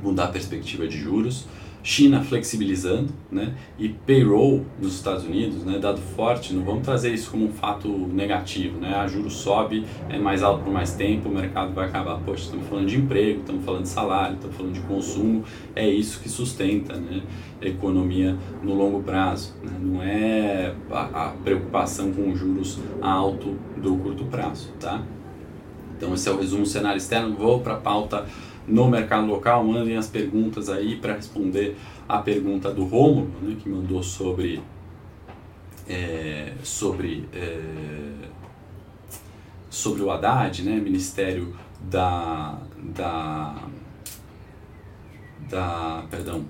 mudar 0.02 0.26
a 0.26 0.28
perspectiva 0.28 0.88
de 0.88 0.98
juros, 0.98 1.48
China 1.86 2.24
flexibilizando, 2.24 3.14
né? 3.32 3.54
E 3.78 3.90
payroll 3.90 4.66
nos 4.82 4.96
Estados 4.96 5.24
Unidos, 5.24 5.64
né? 5.64 5.78
Dado 5.78 6.02
forte, 6.02 6.52
não 6.52 6.64
vamos 6.64 6.84
trazer 6.84 7.14
isso 7.14 7.30
como 7.30 7.46
um 7.46 7.52
fato 7.52 7.88
negativo, 7.88 8.80
né? 8.80 8.96
A 8.96 9.06
juro 9.06 9.30
sobe, 9.30 9.86
é 10.10 10.18
mais 10.18 10.42
alto 10.42 10.64
por 10.64 10.74
mais 10.74 10.96
tempo, 10.96 11.30
o 11.30 11.32
mercado 11.32 11.76
vai 11.76 11.88
acabar. 11.88 12.20
Poxa, 12.26 12.46
estamos 12.46 12.68
falando 12.68 12.88
de 12.88 12.98
emprego, 12.98 13.42
estamos 13.42 13.64
falando 13.64 13.84
de 13.84 13.90
salário, 13.90 14.34
estamos 14.34 14.56
falando 14.56 14.74
de 14.74 14.80
consumo, 14.80 15.44
é 15.76 15.88
isso 15.88 16.20
que 16.22 16.28
sustenta, 16.28 16.96
né? 16.96 17.22
A 17.62 17.68
economia 17.68 18.36
no 18.64 18.74
longo 18.74 19.04
prazo, 19.04 19.54
né? 19.64 19.78
não 19.80 20.02
é 20.02 20.74
a, 20.90 21.28
a 21.28 21.30
preocupação 21.44 22.12
com 22.12 22.36
juros 22.36 22.80
alto 23.00 23.56
do 23.78 23.96
curto 23.98 24.26
prazo, 24.26 24.72
tá? 24.80 25.04
Então 25.96 26.16
esse 26.16 26.28
é 26.28 26.32
o 26.32 26.38
resumo 26.40 26.64
do 26.64 26.68
cenário 26.68 26.98
externo. 26.98 27.36
Vou 27.36 27.60
para 27.62 27.76
a 27.76 27.78
pauta 27.78 28.26
no 28.68 28.88
mercado 28.88 29.28
local, 29.28 29.64
mandem 29.64 29.98
as 29.98 30.08
perguntas 30.08 30.70
aí 30.70 30.96
para 30.96 31.14
responder 31.14 31.76
a 32.08 32.20
pergunta 32.20 32.72
do 32.72 32.86
Romulo, 32.86 33.32
né, 33.42 33.56
que 33.62 33.70
mandou 33.70 34.02
sobre 34.02 34.62
é, 35.88 36.54
sobre 36.64 37.28
é, 37.34 37.60
sobre 39.70 40.02
o 40.02 40.10
Haddad, 40.10 40.64
né, 40.64 40.76
Ministério 40.80 41.56
da 41.82 42.60
da 42.96 43.56
da 45.50 46.06
perdão 46.10 46.46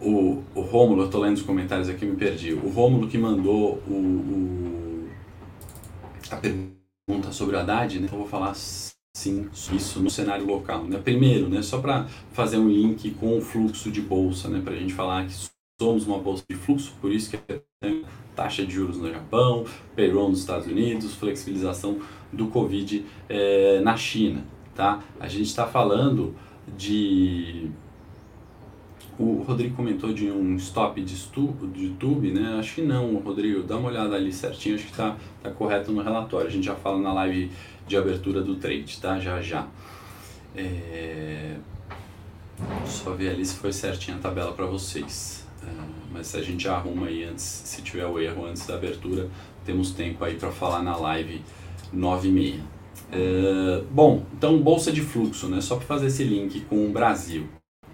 o, 0.00 0.42
o 0.54 0.60
Rômulo, 0.60 1.02
eu 1.02 1.06
estou 1.06 1.20
lendo 1.20 1.36
os 1.36 1.42
comentários 1.42 1.88
aqui, 1.88 2.04
me 2.04 2.16
perdi. 2.16 2.52
O 2.52 2.68
Rômulo 2.68 3.08
que 3.08 3.18
mandou 3.18 3.82
o, 3.86 3.92
o, 3.92 5.08
a 6.30 6.36
pergunta 6.36 7.32
sobre 7.32 7.56
o 7.56 7.58
Haddad, 7.58 7.98
né? 7.98 8.06
Então 8.06 8.18
eu 8.18 8.22
vou 8.22 8.28
falar 8.28 8.54
sim 9.16 9.48
isso 9.72 9.98
no 10.00 10.10
cenário 10.10 10.44
local. 10.46 10.84
Né? 10.84 10.98
Primeiro, 11.02 11.48
né, 11.48 11.62
só 11.62 11.78
para 11.78 12.06
fazer 12.32 12.58
um 12.58 12.68
link 12.68 13.12
com 13.12 13.38
o 13.38 13.40
fluxo 13.40 13.90
de 13.90 14.02
bolsa, 14.02 14.46
né, 14.48 14.60
para 14.62 14.74
a 14.74 14.76
gente 14.76 14.92
falar 14.92 15.26
que 15.26 15.32
somos 15.80 16.06
uma 16.06 16.18
bolsa 16.18 16.44
de 16.48 16.54
fluxo, 16.54 16.92
por 17.00 17.10
isso 17.10 17.30
que 17.30 17.38
tem 17.80 18.04
taxa 18.34 18.64
de 18.66 18.74
juros 18.74 18.98
no 18.98 19.10
Japão, 19.10 19.64
payroll 19.94 20.28
nos 20.28 20.40
Estados 20.40 20.66
Unidos, 20.66 21.14
flexibilização 21.14 21.98
do 22.30 22.48
Covid 22.48 23.06
é, 23.26 23.80
na 23.80 23.96
China. 23.96 24.44
Tá? 24.74 25.02
A 25.18 25.26
gente 25.26 25.46
está 25.46 25.66
falando 25.66 26.34
de 26.76 27.70
o 29.18 29.42
Rodrigo 29.46 29.74
comentou 29.74 30.12
de 30.12 30.30
um 30.30 30.56
stop 30.56 31.00
de, 31.00 31.14
de 31.14 31.84
YouTube, 31.86 32.32
né? 32.32 32.56
Acho 32.58 32.74
que 32.74 32.82
não, 32.82 33.16
Rodrigo. 33.16 33.62
Dá 33.62 33.78
uma 33.78 33.88
olhada 33.88 34.14
ali 34.14 34.30
certinho, 34.30 34.74
acho 34.74 34.84
que 34.84 34.90
está 34.90 35.16
tá 35.42 35.50
correto 35.50 35.90
no 35.90 36.02
relatório. 36.02 36.46
A 36.46 36.50
gente 36.50 36.66
já 36.66 36.74
fala 36.74 36.98
na 37.00 37.14
live 37.14 37.50
de 37.86 37.96
abertura 37.96 38.42
do 38.42 38.56
trade, 38.56 38.98
tá? 39.00 39.18
Já 39.18 39.40
já. 39.40 39.66
É... 40.54 41.56
Só 42.86 43.12
ver 43.12 43.30
ali 43.30 43.44
se 43.44 43.56
foi 43.56 43.72
certinha 43.72 44.16
a 44.16 44.20
tabela 44.20 44.52
para 44.52 44.66
vocês. 44.66 45.46
É, 45.62 45.70
mas 46.12 46.34
a 46.34 46.42
gente 46.42 46.66
arruma 46.68 47.06
aí 47.06 47.24
antes, 47.24 47.44
se 47.44 47.82
tiver 47.82 48.06
o 48.06 48.18
erro 48.18 48.46
antes 48.46 48.66
da 48.66 48.74
abertura, 48.74 49.28
temos 49.64 49.90
tempo 49.90 50.24
aí 50.24 50.36
para 50.36 50.50
falar 50.50 50.82
na 50.82 50.96
live 50.96 51.42
9 51.92 52.28
e 52.28 52.32
meia. 52.32 52.60
É... 53.12 53.82
Bom, 53.90 54.24
então 54.32 54.58
bolsa 54.60 54.90
de 54.90 55.02
fluxo, 55.02 55.48
né? 55.48 55.60
Só 55.60 55.76
para 55.76 55.86
fazer 55.86 56.06
esse 56.06 56.24
link 56.24 56.60
com 56.62 56.86
o 56.86 56.90
Brasil. 56.90 57.46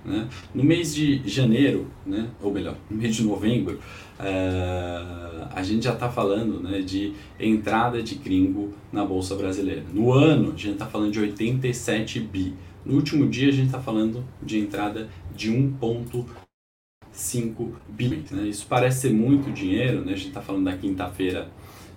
Né? 0.04 0.28
No 0.54 0.62
mês 0.64 0.94
de 0.94 1.26
janeiro, 1.28 1.86
né? 2.04 2.28
ou 2.40 2.52
melhor, 2.52 2.76
no 2.90 2.96
mês 2.96 3.14
de 3.14 3.22
novembro, 3.22 3.78
uh, 4.18 5.46
a 5.54 5.62
gente 5.62 5.84
já 5.84 5.92
está 5.92 6.08
falando 6.08 6.60
né, 6.60 6.80
de 6.80 7.12
entrada 7.38 8.02
de 8.02 8.16
gringo 8.16 8.72
na 8.92 9.04
Bolsa 9.04 9.36
Brasileira. 9.36 9.84
No 9.92 10.10
ano, 10.12 10.48
a 10.48 10.56
gente 10.56 10.72
está 10.72 10.86
falando 10.86 11.12
de 11.12 11.20
87 11.20 12.18
bi. 12.20 12.54
No 12.84 12.96
último 12.96 13.28
dia, 13.28 13.48
a 13.48 13.52
gente 13.52 13.66
está 13.66 13.80
falando 13.80 14.24
de 14.42 14.58
entrada 14.58 15.08
de 15.34 15.52
1,5 15.52 17.68
bi. 17.88 18.24
Né? 18.30 18.48
Isso 18.48 18.66
parece 18.68 19.02
ser 19.02 19.12
muito 19.12 19.52
dinheiro, 19.52 20.04
né? 20.04 20.14
a 20.14 20.16
gente 20.16 20.28
está 20.28 20.42
falando 20.42 20.64
da 20.64 20.76
quinta-feira 20.76 21.48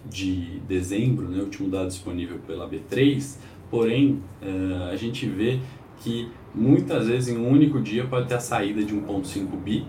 de 0.08 0.60
dezembro, 0.68 1.28
né? 1.28 1.39
o 1.39 1.46
último 1.46 1.68
dado 1.70 1.88
disponível 1.88 2.38
pela 2.46 2.70
B3, 2.70 3.38
porém, 3.72 4.22
uh, 4.44 4.91
a 4.91 4.96
gente 4.96 5.26
vê 5.26 5.60
que 5.99 6.29
muitas 6.53 7.08
vezes 7.08 7.29
em 7.29 7.38
um 7.38 7.49
único 7.49 7.81
dia 7.81 8.05
pode 8.05 8.27
ter 8.27 8.36
a 8.36 8.39
saída 8.39 8.84
de 8.84 8.93
1.5 8.93 9.47
bi, 9.58 9.86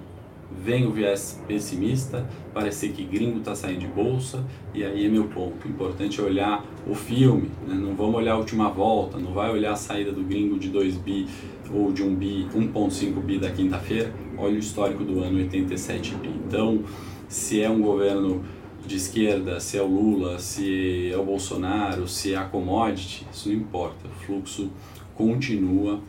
vem 0.51 0.87
o 0.87 0.91
viés 0.91 1.43
pessimista, 1.47 2.27
parecer 2.55 2.93
que 2.93 3.05
gringo 3.05 3.39
está 3.39 3.55
saindo 3.55 3.81
de 3.81 3.87
bolsa, 3.87 4.45
e 4.75 4.85
aí 4.85 5.05
é 5.05 5.09
meu 5.09 5.25
ponto. 5.25 5.67
Importante 5.69 6.21
é 6.21 6.25
olhar 6.25 6.65
o 6.87 6.95
filme, 6.95 7.51
né? 7.67 7.75
não 7.75 7.95
vamos 7.95 8.17
olhar 8.17 8.33
a 8.33 8.39
última 8.39 8.71
volta, 8.71 9.19
não 9.19 9.33
vai 9.33 9.51
olhar 9.51 9.73
a 9.73 9.77
saída 9.77 10.13
do 10.13 10.23
gringo 10.23 10.59
de 10.59 10.69
2 10.69 10.97
bi 10.97 11.27
ou 11.73 11.93
de 11.93 12.03
1 12.03 12.15
bi, 12.15 12.49
1.5 12.55 13.21
bi 13.21 13.39
da 13.39 13.51
quinta-feira, 13.51 14.13
olha 14.39 14.55
o 14.55 14.59
histórico 14.59 15.05
do 15.05 15.21
ano 15.21 15.39
87 15.39 16.15
bi. 16.17 16.31
Então, 16.47 16.83
se 17.29 17.61
é 17.61 17.69
um 17.69 17.81
governo 17.81 18.45
de 18.87 18.97
esquerda, 18.97 19.59
se 19.59 19.77
é 19.77 19.83
o 19.83 19.87
Lula, 19.87 20.39
se 20.39 21.11
é 21.13 21.17
o 21.17 21.25
Bolsonaro, 21.25 22.07
se 22.07 22.35
é 22.35 22.37
a 22.37 22.45
commodity, 22.45 23.27
isso 23.33 23.49
não 23.49 23.57
importa. 23.57 24.07
O 24.07 24.25
fluxo 24.25 24.71
continua 25.17 26.01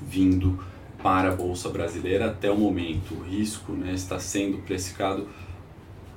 vindo 0.00 0.58
para 1.02 1.32
a 1.32 1.34
Bolsa 1.34 1.68
Brasileira 1.68 2.26
até 2.26 2.50
o 2.50 2.56
momento. 2.56 3.14
O 3.14 3.22
risco 3.22 3.72
né, 3.72 3.92
está 3.92 4.18
sendo 4.18 4.58
precificado 4.58 5.26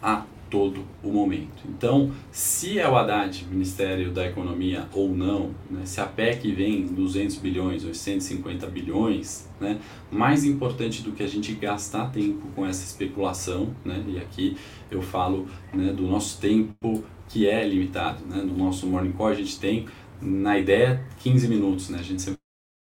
a 0.01 0.25
todo 0.53 0.85
o 1.01 1.09
momento. 1.09 1.63
Então, 1.67 2.11
se 2.31 2.77
é 2.77 2.87
o 2.87 2.95
Haddad, 2.95 3.43
Ministério 3.49 4.11
da 4.11 4.27
Economia 4.27 4.87
ou 4.93 5.09
não, 5.09 5.49
né, 5.67 5.81
se 5.83 5.99
a 5.99 6.05
PEC 6.05 6.51
vem 6.51 6.85
200 6.85 7.37
bilhões 7.37 7.83
ou 7.83 7.91
150 7.91 8.67
bilhões, 8.67 9.49
né, 9.59 9.79
mais 10.11 10.43
importante 10.43 11.01
do 11.01 11.11
que 11.11 11.23
a 11.23 11.27
gente 11.27 11.53
gastar 11.53 12.11
tempo 12.11 12.45
com 12.55 12.67
essa 12.67 12.83
especulação, 12.83 13.73
né, 13.83 14.03
e 14.07 14.19
aqui 14.19 14.55
eu 14.91 15.01
falo 15.01 15.47
né, 15.73 15.91
do 15.91 16.03
nosso 16.03 16.39
tempo 16.39 17.03
que 17.27 17.47
é 17.47 17.67
limitado. 17.67 18.23
Né, 18.23 18.43
no 18.43 18.55
nosso 18.55 18.85
Morning 18.85 19.13
Call 19.13 19.29
a 19.29 19.33
gente 19.33 19.59
tem, 19.59 19.87
na 20.23 20.57
ideia, 20.57 21.03
15 21.19 21.47
minutos. 21.47 21.89
Né, 21.89 21.99
a 21.99 22.03
gente 22.03 22.21
sempre 22.21 22.39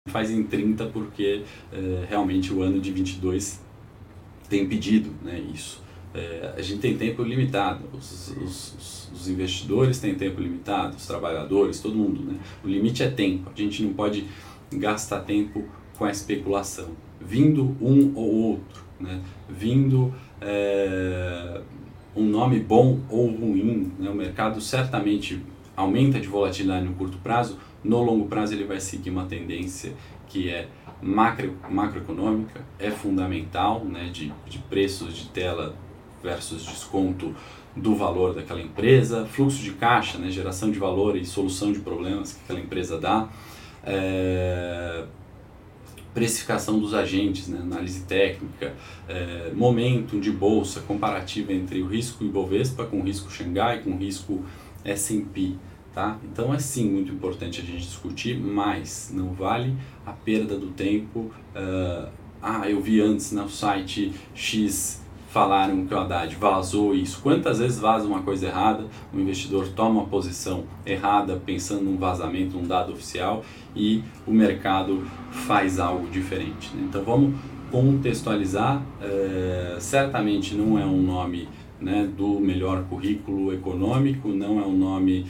faz 0.09 0.31
em 0.31 0.43
30 0.43 0.87
porque 0.87 1.43
é, 1.73 2.05
realmente 2.09 2.53
o 2.53 2.63
ano 2.63 2.81
de 2.81 2.93
22 2.93 3.61
tem 4.49 4.69
pedido 4.69 5.11
né, 5.23 5.41
isso. 5.53 5.83
É, 6.15 6.53
a 6.57 6.61
gente 6.61 6.81
tem 6.81 6.97
tempo 6.97 7.23
limitado, 7.23 7.85
os, 7.95 8.29
os, 8.37 9.11
os, 9.15 9.29
investidores 9.29 9.99
têm 9.99 10.15
tempo 10.15 10.43
limitado, 10.43 10.95
os 10.95 11.07
trabalhadores, 11.07 11.81
todo 11.81 11.95
mundo. 11.95 12.23
Né? 12.23 12.39
O 12.63 12.69
limite 12.69 13.03
é 13.03 13.09
tempo, 13.11 13.51
a 13.51 13.59
gente 13.59 13.83
não 13.83 13.95
pode 13.95 14.27
gastar 14.71 15.21
tempo 15.21 15.65
com 15.97 16.05
a 16.05 16.11
especulação. 16.11 16.91
Vindo 17.19 17.77
um 17.81 18.13
ou 18.15 18.31
outro, 18.31 18.85
né? 19.01 19.23
vindo 19.49 20.13
é, 20.39 21.63
um 22.15 22.25
nome 22.25 22.61
bom 22.61 23.01
ou 23.09 23.29
ruim, 23.29 23.91
né? 23.99 24.11
o 24.11 24.15
mercado 24.15 24.61
certamente 24.61 25.41
aumenta 25.83 26.21
de 26.21 26.29
volatilidade 26.29 26.85
no 26.85 26.95
curto 26.95 27.19
prazo, 27.19 27.59
no 27.85 28.03
longo 28.03 28.27
prazo 28.27 28.55
ele 28.55 28.65
vai 28.65 28.81
seguir 28.81 29.11
uma 29.11 29.25
tendência 29.27 29.93
que 30.29 30.49
é 30.49 30.69
macro, 31.03 31.57
macroeconômica, 31.69 32.65
é 32.79 32.91
fundamental, 32.91 33.85
né, 33.85 34.09
de, 34.13 34.33
de 34.49 34.59
preços 34.59 35.15
de 35.15 35.29
tela 35.29 35.75
versus 36.23 36.65
desconto 36.65 37.35
do 37.75 37.95
valor 37.95 38.35
daquela 38.35 38.61
empresa, 38.61 39.27
fluxo 39.27 39.63
de 39.63 39.73
caixa, 39.73 40.19
né, 40.19 40.31
geração 40.31 40.71
de 40.71 40.79
valor 40.79 41.17
e 41.17 41.25
solução 41.25 41.73
de 41.73 41.81
problemas 41.81 42.33
que 42.33 42.41
aquela 42.45 42.61
empresa 42.61 42.99
dá, 42.99 43.29
é, 43.85 45.05
precificação 46.15 46.79
dos 46.79 46.95
agentes, 46.95 47.49
né, 47.49 47.59
análise 47.61 48.03
técnica, 48.03 48.75
é, 49.09 49.51
momento 49.55 50.21
de 50.21 50.31
bolsa 50.31 50.81
comparativa 50.81 51.53
entre 51.53 51.83
o 51.83 51.87
risco 51.87 52.23
Ibovespa 52.23 52.85
com 52.85 53.01
o 53.01 53.03
risco 53.03 53.31
Xangai, 53.31 53.83
com 53.83 53.91
o 53.91 53.97
risco 53.97 54.45
S&P. 54.85 55.55
Tá? 55.95 56.17
Então 56.25 56.55
é 56.55 56.59
sim 56.59 56.91
muito 56.91 57.13
importante 57.13 57.61
a 57.61 57.65
gente 57.65 57.83
discutir, 57.83 58.39
mas 58.39 59.13
não 59.15 59.35
vale 59.35 59.75
a 60.07 60.13
perda 60.13 60.57
do 60.57 60.69
tempo. 60.69 61.31
Uh, 61.55 62.09
ah, 62.41 62.69
eu 62.69 62.81
vi 62.81 63.01
antes 63.01 63.31
no 63.33 63.49
site 63.49 64.11
X 64.35 65.03
falaram 65.33 65.87
que 65.87 65.95
o 65.95 65.99
Haddad 65.99 66.35
vazou 66.37 66.95
isso. 66.95 67.21
Quantas 67.23 67.59
vezes 67.59 67.79
vaza 67.79 68.07
uma 68.07 68.21
coisa 68.21 68.47
errada, 68.47 68.85
o 69.15 69.19
investidor 69.19 69.67
toma 69.69 70.01
uma 70.01 70.07
posição 70.07 70.65
errada 70.85 71.41
pensando 71.45 71.85
num 71.85 71.97
vazamento, 71.97 72.57
num 72.57 72.67
dado 72.67 72.93
oficial 72.93 73.43
e 73.75 74.03
o 74.27 74.33
mercado 74.33 75.07
faz 75.31 75.79
algo 75.79 76.09
diferente. 76.11 76.71
Né? 76.75 76.85
Então 76.89 77.03
vamos 77.03 77.35
contextualizar. 77.71 78.83
Uh, 79.01 79.81
certamente 79.81 80.55
não 80.55 80.79
é 80.79 80.85
um 80.85 81.01
nome 81.01 81.49
né, 81.81 82.07
do 82.15 82.39
melhor 82.39 82.85
currículo 82.85 83.55
econômico, 83.55 84.29
não 84.29 84.61
é 84.61 84.65
um 84.65 84.77
nome 84.77 85.27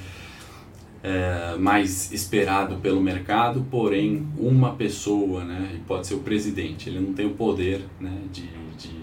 é, 1.02 1.56
mais 1.58 2.12
esperado 2.12 2.76
pelo 2.76 3.00
mercado, 3.00 3.66
porém 3.70 4.26
uma 4.38 4.74
pessoa, 4.74 5.44
né, 5.44 5.72
e 5.74 5.78
pode 5.80 6.06
ser 6.06 6.14
o 6.14 6.20
presidente, 6.20 6.88
ele 6.88 7.00
não 7.00 7.12
tem 7.12 7.26
o 7.26 7.30
poder 7.30 7.84
né, 8.00 8.22
de, 8.32 8.48
de 8.78 9.02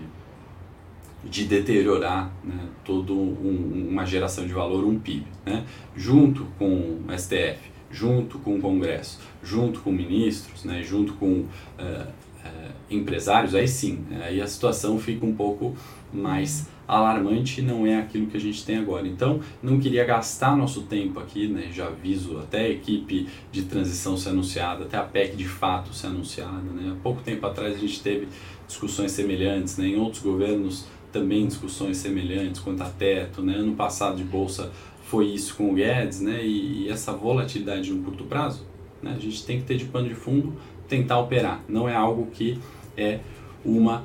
de 1.24 1.46
deteriorar 1.46 2.32
né, 2.44 2.68
toda 2.84 3.12
um, 3.12 3.88
uma 3.90 4.06
geração 4.06 4.46
de 4.46 4.54
valor, 4.54 4.86
um 4.86 4.98
PIB. 4.98 5.26
Né? 5.46 5.66
Junto 5.96 6.46
com 6.58 7.00
o 7.08 7.18
STF, 7.18 7.60
junto 7.92 8.40
com 8.40 8.58
o 8.58 8.62
Congresso, 8.62 9.20
junto 9.44 9.82
com 9.82 9.92
ministros, 9.92 10.64
né, 10.64 10.82
junto 10.82 11.14
com 11.14 11.32
uh, 11.32 11.46
uh, 11.80 12.72
empresários, 12.90 13.54
aí 13.54 13.68
sim, 13.68 14.06
né, 14.10 14.24
aí 14.26 14.42
a 14.42 14.48
situação 14.48 14.98
fica 15.00 15.26
um 15.26 15.36
pouco 15.36 15.76
mais 16.14 16.68
alarmante 16.90 17.62
não 17.62 17.86
é 17.86 17.98
aquilo 17.98 18.26
que 18.26 18.36
a 18.36 18.40
gente 18.40 18.66
tem 18.66 18.78
agora. 18.78 19.08
Então, 19.08 19.40
não 19.62 19.80
queria 19.80 20.04
gastar 20.04 20.58
nosso 20.58 20.82
tempo 20.82 21.20
aqui, 21.20 21.48
né? 21.48 21.70
já 21.72 21.86
aviso 21.86 22.40
até 22.40 22.62
a 22.62 22.70
equipe 22.70 23.28
de 23.52 23.62
transição 23.64 24.18
ser 24.18 24.30
anunciada, 24.30 24.86
até 24.86 24.98
a 24.98 25.04
PEC 25.04 25.36
de 25.36 25.48
fato 25.48 25.94
ser 25.94 26.08
anunciada. 26.08 26.72
Né? 26.74 26.92
Há 26.92 27.02
pouco 27.04 27.22
tempo 27.22 27.46
atrás 27.46 27.76
a 27.76 27.78
gente 27.78 28.02
teve 28.02 28.28
discussões 28.68 29.12
semelhantes, 29.12 29.78
né? 29.78 29.88
em 29.88 29.98
outros 29.98 30.24
governos 30.24 30.86
também 31.12 31.48
discussões 31.48 31.98
semelhantes 31.98 32.60
quanto 32.60 32.82
a 32.82 32.90
teto. 32.90 33.44
Né? 33.44 33.54
Ano 33.54 33.76
passado 33.76 34.18
de 34.18 34.24
Bolsa 34.24 34.72
foi 35.04 35.28
isso 35.28 35.56
com 35.56 35.72
o 35.72 35.76
Guedes, 35.76 36.22
né? 36.22 36.44
e, 36.44 36.86
e 36.86 36.90
essa 36.90 37.14
volatilidade 37.14 37.94
no 37.94 38.04
curto 38.04 38.24
prazo, 38.24 38.66
né? 39.02 39.14
a 39.16 39.20
gente 39.20 39.46
tem 39.46 39.60
que 39.60 39.66
ter 39.66 39.78
de 39.78 39.86
pano 39.86 40.10
de 40.10 40.16
fundo, 40.16 40.54
tentar 40.88 41.20
operar. 41.20 41.64
Não 41.70 41.88
é 41.88 41.96
algo 41.96 42.28
que 42.32 42.58
é 42.98 43.20
uma 43.64 44.04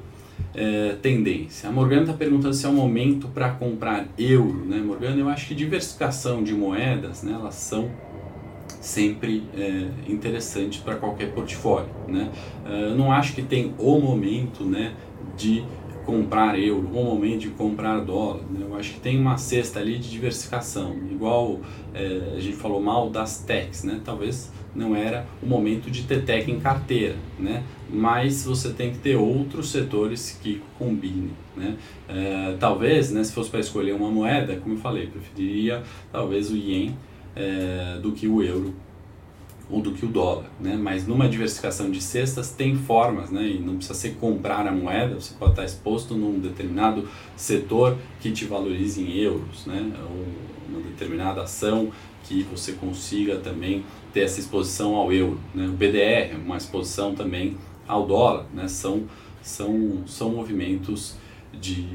é, 0.54 0.96
tendência. 1.02 1.68
A 1.68 1.72
Morgana 1.72 2.02
está 2.02 2.14
perguntando 2.14 2.54
se 2.54 2.64
é 2.64 2.68
o 2.68 2.72
momento 2.72 3.28
para 3.28 3.50
comprar 3.50 4.06
euro, 4.18 4.64
né, 4.64 4.78
Morgana? 4.78 5.16
Eu 5.16 5.28
acho 5.28 5.48
que 5.48 5.54
diversificação 5.54 6.42
de 6.42 6.54
moedas, 6.54 7.22
né, 7.22 7.32
elas 7.32 7.54
são 7.54 7.90
sempre 8.80 9.44
é, 9.56 9.88
interessantes 10.08 10.80
para 10.80 10.96
qualquer 10.96 11.32
portfólio, 11.32 11.88
né? 12.06 12.30
É, 12.66 12.94
não 12.94 13.10
acho 13.10 13.34
que 13.34 13.42
tem 13.42 13.74
o 13.78 13.98
momento, 13.98 14.64
né, 14.64 14.92
de 15.36 15.64
comprar 16.04 16.58
euro, 16.58 16.86
o 16.86 17.04
momento 17.04 17.40
de 17.40 17.48
comprar 17.48 18.00
dólar. 18.00 18.42
Né? 18.50 18.60
Eu 18.60 18.76
acho 18.76 18.94
que 18.94 19.00
tem 19.00 19.18
uma 19.18 19.38
cesta 19.38 19.80
ali 19.80 19.98
de 19.98 20.10
diversificação, 20.10 20.96
igual 21.10 21.60
é, 21.94 22.34
a 22.36 22.40
gente 22.40 22.56
falou 22.56 22.80
mal 22.80 23.08
das 23.10 23.38
techs, 23.38 23.84
né? 23.84 24.00
Talvez 24.04 24.52
não 24.74 24.96
era 24.96 25.26
o 25.42 25.46
momento 25.46 25.90
de 25.90 26.02
ter 26.02 26.24
tech 26.24 26.50
em 26.50 26.58
carteira, 26.58 27.16
né? 27.38 27.62
Mas 27.88 28.44
você 28.44 28.70
tem 28.72 28.90
que 28.90 28.98
ter 28.98 29.16
outros 29.16 29.70
setores 29.70 30.38
que 30.42 30.60
combinem, 30.78 31.30
né? 31.56 31.76
É, 32.08 32.56
talvez, 32.58 33.10
né, 33.10 33.22
se 33.22 33.32
fosse 33.32 33.50
para 33.50 33.60
escolher 33.60 33.94
uma 33.94 34.10
moeda, 34.10 34.56
como 34.56 34.74
eu 34.74 34.78
falei, 34.78 35.06
preferiria 35.06 35.82
talvez 36.10 36.50
o 36.50 36.56
ien 36.56 36.96
é, 37.36 37.98
do 38.02 38.12
que 38.12 38.26
o 38.26 38.42
euro 38.42 38.74
ou 39.70 39.80
do 39.80 39.92
que 39.92 40.04
o 40.04 40.08
dólar, 40.08 40.44
né? 40.60 40.76
Mas 40.76 41.06
numa 41.06 41.28
diversificação 41.28 41.90
de 41.90 42.00
cestas 42.00 42.50
tem 42.50 42.76
formas, 42.76 43.30
né? 43.30 43.46
E 43.46 43.58
não 43.58 43.76
precisa 43.76 43.98
ser 43.98 44.14
comprar 44.16 44.66
a 44.66 44.72
moeda, 44.72 45.14
você 45.14 45.34
pode 45.38 45.52
estar 45.52 45.64
exposto 45.64 46.14
num 46.14 46.38
determinado 46.38 47.08
setor 47.36 47.96
que 48.20 48.30
te 48.30 48.44
valorize 48.44 49.00
em 49.00 49.16
euros, 49.16 49.66
né? 49.66 49.92
Ou 50.10 50.24
uma 50.68 50.80
determinada 50.80 51.42
ação 51.42 51.90
que 52.24 52.42
você 52.44 52.72
consiga 52.72 53.36
também 53.36 53.84
ter 54.12 54.20
essa 54.20 54.40
exposição 54.40 54.94
ao 54.94 55.12
euro, 55.12 55.40
né? 55.54 55.66
O 55.66 55.72
BDR, 55.72 56.36
uma 56.44 56.56
exposição 56.56 57.14
também 57.14 57.56
ao 57.86 58.06
dólar, 58.06 58.46
né? 58.52 58.68
São 58.68 59.04
são 59.42 60.02
são 60.06 60.30
movimentos 60.30 61.16
de 61.52 61.86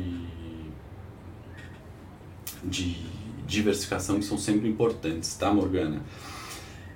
de 2.64 2.98
diversificação 3.48 4.20
que 4.20 4.26
são 4.26 4.38
sempre 4.38 4.70
importantes, 4.70 5.36
tá, 5.36 5.52
Morgana? 5.52 6.02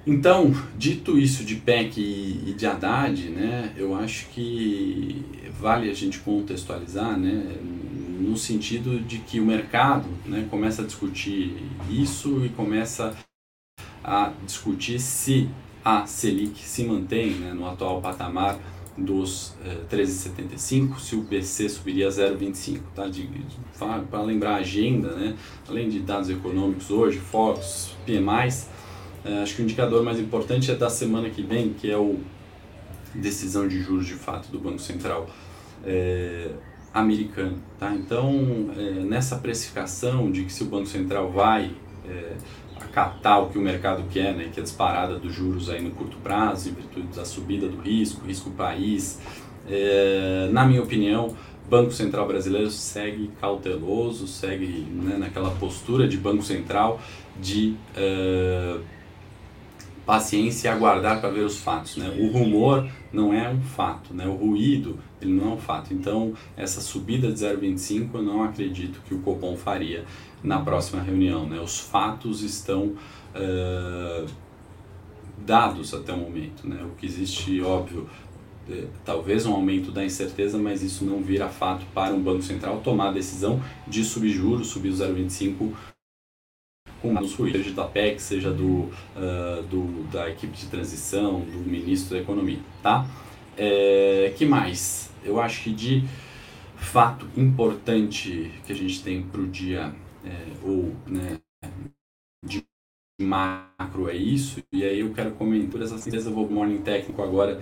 Então, 0.05 0.53
dito 0.77 1.17
isso 1.17 1.45
de 1.45 1.55
PEC 1.55 1.97
e 1.97 2.53
de 2.53 2.65
Haddad, 2.65 3.29
né, 3.29 3.73
eu 3.77 3.95
acho 3.95 4.27
que 4.27 5.23
vale 5.59 5.89
a 5.89 5.93
gente 5.93 6.19
contextualizar, 6.19 7.17
né, 7.17 7.55
no 8.23 8.38
sentido 8.38 8.99
de 8.99 9.19
que 9.19 9.39
o 9.39 9.45
mercado 9.45 10.07
né, 10.25 10.47
começa 10.49 10.81
a 10.81 10.86
discutir 10.86 11.62
isso 11.89 12.45
e 12.45 12.49
começa 12.49 13.15
a 14.03 14.31
discutir 14.45 14.99
se 14.99 15.49
a 15.83 16.05
Selic 16.05 16.59
se 16.62 16.86
mantém 16.86 17.31
né, 17.31 17.53
no 17.53 17.67
atual 17.67 18.01
patamar 18.01 18.57
dos 18.97 19.53
eh, 19.65 19.79
13,75, 19.89 20.99
se 20.99 21.15
o 21.15 21.21
BC 21.21 21.67
subiria 21.67 22.07
a 22.07 22.12
0,25. 22.12 22.79
Tá? 22.95 23.09
Para 24.09 24.21
lembrar 24.21 24.55
a 24.55 24.57
agenda, 24.57 25.15
né, 25.15 25.36
além 25.67 25.89
de 25.89 25.99
dados 25.99 26.29
econômicos 26.29 26.91
hoje, 26.91 27.17
focos, 27.17 27.95
PMIs, 28.05 28.69
é, 29.25 29.41
acho 29.41 29.55
que 29.55 29.62
o 29.62 29.63
indicador 29.63 30.03
mais 30.03 30.19
importante 30.19 30.69
é 30.69 30.75
da 30.75 30.89
semana 30.89 31.29
que 31.29 31.41
vem, 31.41 31.73
que 31.73 31.89
é 31.89 31.97
o 31.97 32.19
decisão 33.15 33.67
de 33.67 33.81
juros 33.81 34.05
de 34.05 34.15
fato 34.15 34.49
do 34.51 34.59
Banco 34.59 34.79
Central 34.79 35.29
é, 35.86 36.51
americano. 36.93 37.58
Tá? 37.79 37.93
Então, 37.93 38.69
é, 38.77 39.03
nessa 39.03 39.38
precificação 39.38 40.32
de 40.32 40.43
que 40.43 40.53
se 40.53 40.63
o 40.63 40.67
Banco 40.67 40.86
Central 40.86 41.32
vai 41.32 41.71
é, 42.08 42.34
acatar 42.79 43.41
o 43.41 43.49
que 43.49 43.58
o 43.58 43.62
mercado 43.62 44.03
quer, 44.10 44.34
né, 44.36 44.49
que 44.53 44.60
é 44.60 44.62
a 44.62 44.63
disparada 44.63 45.17
dos 45.17 45.34
juros 45.34 45.69
aí 45.69 45.82
no 45.82 45.91
curto 45.91 46.17
prazo, 46.17 46.69
em 46.69 46.73
virtude 46.73 47.08
da 47.15 47.25
subida 47.25 47.67
do 47.67 47.82
risco, 47.82 48.25
risco 48.25 48.51
país, 48.51 49.19
é, 49.67 50.49
na 50.51 50.65
minha 50.65 50.82
opinião, 50.82 51.36
Banco 51.69 51.91
Central 51.91 52.27
brasileiro 52.27 52.69
segue 52.69 53.32
cauteloso, 53.39 54.27
segue 54.27 54.67
né, 54.91 55.15
naquela 55.17 55.49
postura 55.51 56.08
de 56.08 56.17
Banco 56.17 56.43
Central 56.43 56.99
de 57.39 57.75
uh, 57.97 58.82
paciência 60.05 60.67
e 60.67 60.71
aguardar 60.71 61.19
para 61.19 61.29
ver 61.29 61.41
os 61.41 61.57
fatos. 61.57 61.97
Né? 61.97 62.13
O 62.19 62.31
rumor 62.31 62.87
não 63.11 63.33
é 63.33 63.49
um 63.49 63.61
fato, 63.61 64.13
né? 64.13 64.27
o 64.27 64.33
ruído 64.33 64.99
ele 65.21 65.33
não 65.33 65.51
é 65.51 65.53
um 65.55 65.57
fato. 65.57 65.93
Então, 65.93 66.33
essa 66.57 66.81
subida 66.81 67.31
de 67.31 67.39
0,25 67.39 68.09
eu 68.15 68.21
não 68.21 68.43
acredito 68.43 69.01
que 69.07 69.13
o 69.13 69.19
Copom 69.19 69.55
faria 69.55 70.05
na 70.43 70.59
próxima 70.59 71.01
reunião. 71.01 71.47
Né? 71.47 71.59
Os 71.59 71.79
fatos 71.79 72.41
estão 72.41 72.93
uh, 73.35 74.27
dados 75.37 75.93
até 75.93 76.11
o 76.11 76.17
momento. 76.17 76.67
Né? 76.67 76.83
O 76.83 76.95
que 76.95 77.05
existe, 77.05 77.61
óbvio, 77.61 78.09
é, 78.69 78.85
talvez 79.03 79.45
um 79.45 79.53
aumento 79.53 79.91
da 79.91 80.05
incerteza, 80.05 80.57
mas 80.57 80.81
isso 80.81 81.03
não 81.03 81.21
vira 81.21 81.49
fato 81.49 81.85
para 81.93 82.13
um 82.13 82.21
Banco 82.21 82.41
Central 82.41 82.79
tomar 82.81 83.09
a 83.09 83.11
decisão 83.11 83.61
de 83.87 84.03
subir 84.03 84.29
juros, 84.29 84.67
subir 84.67 84.89
o 84.89 84.93
0,25 84.93 85.73
com 87.03 87.13
os 87.19 87.35
ruídos, 87.35 87.63
seja 87.63 87.75
da 87.75 87.83
PEC, 87.83 88.21
seja 88.21 88.49
do, 88.49 88.83
uh, 88.85 89.61
do, 89.69 90.09
da 90.09 90.29
equipe 90.29 90.55
de 90.55 90.67
transição, 90.67 91.41
do 91.41 91.59
ministro 91.59 92.15
da 92.15 92.21
Economia, 92.23 92.59
tá? 92.81 93.05
É, 93.57 94.33
que 94.37 94.45
mais? 94.45 95.11
Eu 95.21 95.39
acho 95.39 95.63
que 95.63 95.71
de 95.71 96.05
fato 96.77 97.27
importante 97.35 98.51
que 98.65 98.71
a 98.71 98.75
gente 98.75 99.03
tem 99.03 99.21
para 99.21 99.41
o 99.41 99.47
dia, 99.47 99.93
é, 100.23 100.45
ou 100.63 100.95
né, 101.05 101.39
de 102.45 102.63
macro 103.21 104.09
é 104.09 104.15
isso, 104.15 104.63
e 104.71 104.83
aí 104.85 105.01
eu 105.01 105.13
quero 105.13 105.31
comentar 105.31 105.81
essa 105.81 105.97
certeza, 105.97 106.29
eu 106.29 106.33
vou 106.33 106.49
morning 106.49 106.81
técnico 106.81 107.21
agora, 107.21 107.61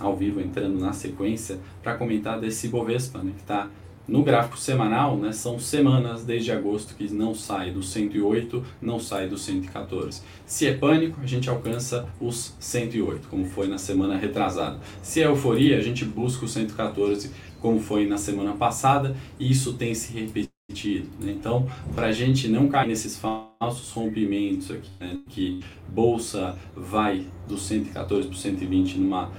ao 0.00 0.16
vivo, 0.16 0.40
entrando 0.40 0.78
na 0.78 0.92
sequência, 0.92 1.60
para 1.84 1.96
comentar 1.96 2.40
desse 2.40 2.66
Bovespa, 2.66 3.20
né, 3.20 3.32
que 3.32 3.42
está 3.42 3.70
no 4.08 4.22
gráfico 4.22 4.56
semanal, 4.56 5.16
né, 5.16 5.32
são 5.32 5.58
semanas 5.58 6.24
desde 6.24 6.52
agosto 6.52 6.94
que 6.94 7.12
não 7.12 7.34
sai 7.34 7.70
do 7.72 7.82
108, 7.82 8.64
não 8.80 9.00
sai 9.00 9.28
do 9.28 9.36
114. 9.36 10.22
Se 10.44 10.66
é 10.66 10.74
pânico, 10.74 11.20
a 11.20 11.26
gente 11.26 11.50
alcança 11.50 12.08
os 12.20 12.54
108, 12.60 13.26
como 13.28 13.44
foi 13.46 13.66
na 13.66 13.78
semana 13.78 14.16
retrasada. 14.16 14.78
Se 15.02 15.20
é 15.20 15.26
euforia, 15.26 15.76
a 15.76 15.82
gente 15.82 16.04
busca 16.04 16.44
o 16.44 16.48
114, 16.48 17.32
como 17.60 17.80
foi 17.80 18.06
na 18.06 18.16
semana 18.16 18.52
passada, 18.52 19.16
e 19.40 19.50
isso 19.50 19.72
tem 19.72 19.92
se 19.92 20.12
repetido. 20.12 21.08
Né? 21.18 21.32
Então, 21.32 21.66
para 21.94 22.06
a 22.06 22.12
gente 22.12 22.48
não 22.48 22.68
cair 22.68 22.88
nesses 22.88 23.16
falsos 23.16 23.90
rompimentos 23.90 24.70
aqui, 24.70 24.90
né, 25.00 25.18
que 25.28 25.60
bolsa 25.88 26.56
vai 26.76 27.26
do 27.48 27.58
114 27.58 28.28
para 28.28 28.34
o 28.34 28.38
120 28.38 28.98
numa 28.98 29.30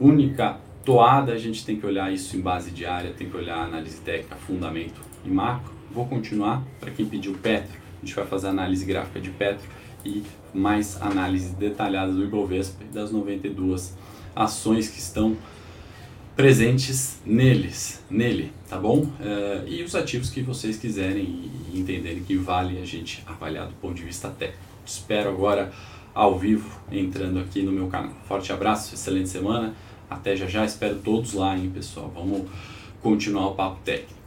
única 0.00 0.60
toada, 0.84 1.32
a 1.32 1.38
gente 1.38 1.64
tem 1.64 1.76
que 1.76 1.86
olhar 1.86 2.12
isso 2.12 2.36
em 2.36 2.40
base 2.40 2.70
diária, 2.70 3.12
tem 3.16 3.28
que 3.28 3.36
olhar 3.36 3.58
análise 3.58 4.00
técnica, 4.00 4.36
fundamento 4.36 5.00
e 5.24 5.28
macro. 5.28 5.72
Vou 5.90 6.06
continuar, 6.06 6.62
para 6.80 6.90
quem 6.90 7.06
pediu 7.06 7.34
Petro, 7.34 7.78
a 8.02 8.04
gente 8.04 8.14
vai 8.14 8.26
fazer 8.26 8.48
análise 8.48 8.84
gráfica 8.84 9.20
de 9.20 9.30
Petro 9.30 9.68
e 10.04 10.22
mais 10.52 11.00
análise 11.00 11.54
detalhada 11.54 12.12
do 12.12 12.24
Ibovespa 12.24 12.82
e 12.82 12.92
das 12.92 13.12
92 13.12 13.96
ações 14.34 14.88
que 14.88 14.98
estão 14.98 15.36
presentes 16.34 17.20
neles, 17.26 18.02
nele, 18.10 18.52
tá 18.68 18.78
bom? 18.78 19.00
Uh, 19.00 19.68
e 19.68 19.82
os 19.82 19.94
ativos 19.94 20.30
que 20.30 20.40
vocês 20.40 20.78
quiserem 20.78 21.50
e 21.72 21.78
entenderem 21.78 22.22
que 22.22 22.36
vale 22.36 22.80
a 22.80 22.84
gente 22.86 23.22
avaliar 23.26 23.66
do 23.66 23.74
ponto 23.74 23.94
de 23.94 24.02
vista 24.02 24.28
técnico. 24.30 24.62
Te 24.84 24.92
espero 24.92 25.30
agora 25.30 25.70
ao 26.14 26.38
vivo 26.38 26.80
entrando 26.90 27.38
aqui 27.38 27.62
no 27.62 27.70
meu 27.70 27.86
canal. 27.88 28.12
Forte 28.26 28.52
abraço, 28.52 28.94
excelente 28.94 29.28
semana. 29.28 29.74
Até 30.12 30.36
já 30.36 30.46
já, 30.46 30.64
espero 30.64 30.96
todos 30.96 31.34
lá, 31.34 31.56
hein, 31.56 31.70
pessoal. 31.72 32.10
Vamos 32.14 32.48
continuar 33.00 33.48
o 33.48 33.54
papo 33.54 33.80
técnico. 33.84 34.21